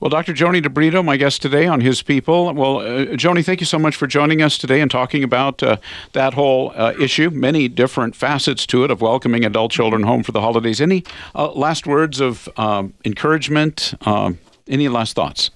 Well, 0.00 0.08
Dr. 0.08 0.32
Joannie 0.32 0.60
DeBrito, 0.60 1.04
my 1.04 1.16
guest 1.16 1.40
today 1.40 1.68
on 1.68 1.80
His 1.80 2.02
People. 2.02 2.52
Well, 2.52 2.78
uh, 2.78 3.16
Joannie, 3.16 3.44
thank 3.44 3.60
you 3.60 3.66
so 3.66 3.78
much 3.78 3.94
for 3.94 4.08
joining 4.08 4.42
us 4.42 4.58
today 4.58 4.80
and 4.80 4.90
talking 4.90 5.22
about 5.22 5.62
uh, 5.62 5.76
that 6.12 6.34
whole 6.34 6.72
uh, 6.74 6.92
issue. 6.98 7.30
Many 7.30 7.68
different 7.68 8.16
facets 8.16 8.66
to 8.66 8.82
it 8.82 8.90
of 8.90 9.00
welcoming 9.00 9.44
adult 9.44 9.70
children 9.70 10.02
home 10.02 10.24
for 10.24 10.32
the 10.32 10.40
holidays. 10.40 10.80
Any 10.80 11.04
uh, 11.36 11.52
last 11.52 11.86
words 11.86 12.20
of 12.20 12.48
um, 12.56 12.94
encouragement? 13.04 13.94
Um, 14.02 14.38
any 14.66 14.88
last 14.88 15.14
thoughts? 15.14 15.50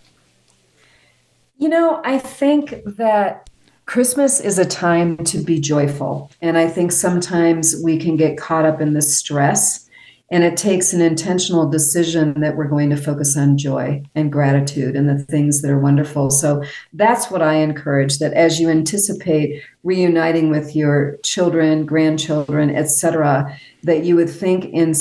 You 1.59 1.71
know, 1.71 2.03
I 2.05 2.19
think 2.19 2.83
that 2.85 3.49
Christmas 3.87 4.41
is 4.41 4.59
a 4.59 4.65
time 4.65 5.17
to 5.25 5.39
be 5.39 5.59
joyful. 5.59 6.31
And 6.43 6.59
I 6.59 6.69
think 6.69 6.93
sometimes 6.93 7.81
we 7.83 7.99
can 7.99 8.17
get 8.17 8.37
caught 8.37 8.67
up 8.67 8.81
in 8.81 8.93
the 8.93 9.01
stress. 9.01 9.89
And 10.29 10.43
it 10.43 10.57
takes 10.57 10.93
an 10.93 11.01
intentional 11.01 11.71
decision 11.71 12.41
that 12.41 12.57
we're 12.57 12.67
going 12.67 12.91
to 12.91 12.97
focus 12.97 13.37
on 13.37 13.57
joy 13.57 14.03
and 14.17 14.33
gratitude 14.33 14.97
and 14.97 15.09
the 15.09 15.19
things 15.19 15.63
that 15.63 15.71
are 15.71 15.79
wonderful. 15.79 16.31
So 16.31 16.65
that's 16.93 17.31
what 17.31 17.43
I 17.43 17.55
encourage 17.55 18.19
that 18.19 18.33
as 18.33 18.59
you 18.61 18.69
anticipate 18.69 19.63
reuniting 19.85 20.51
with 20.51 20.75
your 20.75 21.17
children, 21.23 21.87
grandchildren, 21.87 22.75
etc., 22.75 23.57
that 23.85 24.05
you 24.05 24.17
would 24.17 24.31
think 24.31 24.65
in 24.67 24.95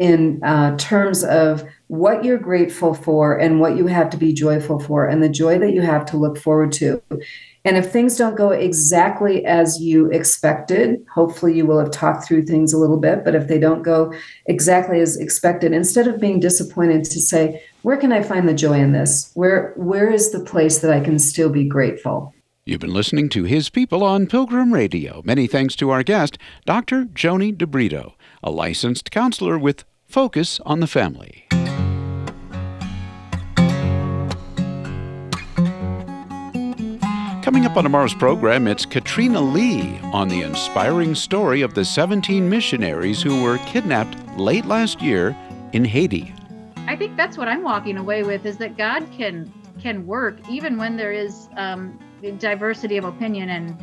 in 0.00 0.42
uh, 0.42 0.76
terms 0.76 1.22
of 1.22 1.64
what 1.88 2.24
you're 2.24 2.38
grateful 2.38 2.94
for 2.94 3.36
and 3.36 3.60
what 3.60 3.76
you 3.76 3.86
have 3.86 4.10
to 4.10 4.16
be 4.16 4.32
joyful 4.32 4.80
for 4.80 5.06
and 5.06 5.22
the 5.22 5.28
joy 5.28 5.58
that 5.58 5.72
you 5.72 5.82
have 5.82 6.06
to 6.06 6.16
look 6.16 6.38
forward 6.38 6.72
to. 6.72 7.02
And 7.66 7.78
if 7.78 7.90
things 7.90 8.16
don't 8.16 8.36
go 8.36 8.50
exactly 8.50 9.44
as 9.46 9.80
you 9.80 10.10
expected, 10.10 11.04
hopefully 11.12 11.56
you 11.56 11.64
will 11.64 11.78
have 11.78 11.90
talked 11.90 12.26
through 12.26 12.42
things 12.42 12.74
a 12.74 12.78
little 12.78 12.98
bit. 12.98 13.24
But 13.24 13.34
if 13.34 13.48
they 13.48 13.58
don't 13.58 13.82
go 13.82 14.12
exactly 14.46 15.00
as 15.00 15.16
expected, 15.16 15.72
instead 15.72 16.06
of 16.06 16.20
being 16.20 16.40
disappointed, 16.40 17.04
to 17.04 17.20
say, 17.20 17.62
where 17.82 17.96
can 17.96 18.12
I 18.12 18.22
find 18.22 18.46
the 18.46 18.54
joy 18.54 18.78
in 18.80 18.92
this? 18.92 19.30
Where 19.34 19.72
where 19.76 20.10
is 20.10 20.30
the 20.30 20.40
place 20.40 20.80
that 20.80 20.90
I 20.90 21.00
can 21.00 21.18
still 21.18 21.48
be 21.48 21.64
grateful? 21.64 22.34
You've 22.66 22.80
been 22.80 22.94
listening 22.94 23.28
to 23.30 23.44
His 23.44 23.68
People 23.68 24.02
on 24.02 24.26
Pilgrim 24.26 24.72
Radio. 24.72 25.22
Many 25.24 25.46
thanks 25.46 25.76
to 25.76 25.90
our 25.90 26.02
guest, 26.02 26.38
Dr. 26.64 27.04
Joannie 27.04 27.52
DeBrito, 27.52 28.14
a 28.42 28.50
licensed 28.50 29.10
counselor 29.10 29.58
with 29.58 29.84
Focus 30.06 30.60
on 30.64 30.80
the 30.80 30.86
Family. 30.86 31.43
Coming 37.44 37.66
up 37.66 37.76
on 37.76 37.84
tomorrow's 37.84 38.14
program, 38.14 38.66
it's 38.66 38.86
Katrina 38.86 39.38
Lee 39.38 39.98
on 40.14 40.28
the 40.28 40.40
inspiring 40.40 41.14
story 41.14 41.60
of 41.60 41.74
the 41.74 41.84
17 41.84 42.48
missionaries 42.48 43.20
who 43.20 43.42
were 43.42 43.58
kidnapped 43.66 44.16
late 44.38 44.64
last 44.64 45.02
year 45.02 45.36
in 45.74 45.84
Haiti. 45.84 46.32
I 46.86 46.96
think 46.96 47.18
that's 47.18 47.36
what 47.36 47.46
I'm 47.46 47.62
walking 47.62 47.98
away 47.98 48.22
with 48.22 48.46
is 48.46 48.56
that 48.56 48.78
God 48.78 49.06
can 49.12 49.52
can 49.78 50.06
work 50.06 50.38
even 50.48 50.78
when 50.78 50.96
there 50.96 51.12
is 51.12 51.50
um, 51.58 51.98
diversity 52.38 52.96
of 52.96 53.04
opinion 53.04 53.50
and 53.50 53.76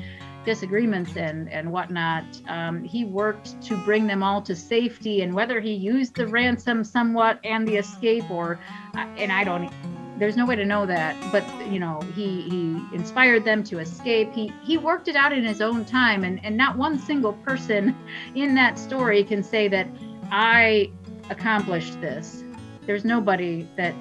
disagreements 0.44 1.16
and 1.16 1.48
and 1.52 1.72
whatnot. 1.72 2.24
Um, 2.48 2.84
he 2.84 3.06
worked 3.06 3.62
to 3.62 3.78
bring 3.86 4.08
them 4.08 4.24
all 4.24 4.42
to 4.42 4.56
safety, 4.56 5.22
and 5.22 5.36
whether 5.36 5.60
he 5.60 5.72
used 5.72 6.16
the 6.16 6.26
ransom 6.26 6.84
somewhat 6.84 7.40
and 7.44 7.68
the 7.68 7.76
escape, 7.76 8.28
or 8.32 8.60
uh, 8.96 9.06
and 9.18 9.32
I 9.32 9.44
don't 9.44 9.72
there's 10.18 10.38
no 10.38 10.46
way 10.46 10.56
to 10.56 10.66
know 10.66 10.86
that 10.86 11.16
but 11.32 11.44
you 11.68 11.80
know 11.80 12.00
he 12.16 12.42
he 12.44 12.84
inspired 12.94 13.46
them 13.46 13.64
to 13.66 13.80
escape. 13.80 14.34
He 14.34 14.54
he 14.64 14.78
worked 14.78 15.08
it 15.08 15.16
out 15.16 15.34
in 15.34 15.44
his 15.44 15.62
own 15.62 15.86
time 15.86 16.24
and 16.24 16.44
and 16.44 16.56
not 16.56 16.78
one 16.78 17.00
single 17.00 17.34
person 17.34 17.96
in 18.36 18.56
that 18.56 18.78
story 18.78 19.24
can 19.24 19.44
say 19.44 19.68
that 19.68 19.88
i 20.32 20.90
accomplished 21.30 22.00
this. 22.02 22.44
There's 22.86 23.06
nobody 23.06 23.68
that 23.78 23.94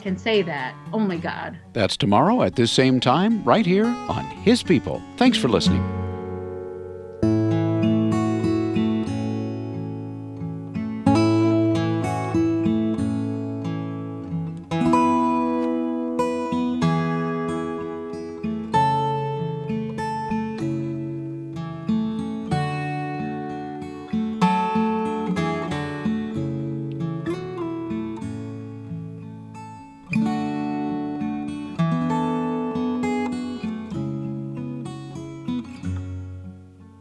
can 0.00 0.18
say 0.18 0.42
that 0.42 0.74
only 0.92 1.18
god. 1.18 1.58
That's 1.72 1.96
tomorrow 1.96 2.42
at 2.42 2.56
this 2.56 2.70
same 2.70 3.00
time 3.00 3.42
right 3.44 3.64
here 3.64 3.86
on 3.86 4.24
his 4.24 4.62
people. 4.62 5.02
Thanks 5.16 5.38
for 5.38 5.48
listening 5.48 6.03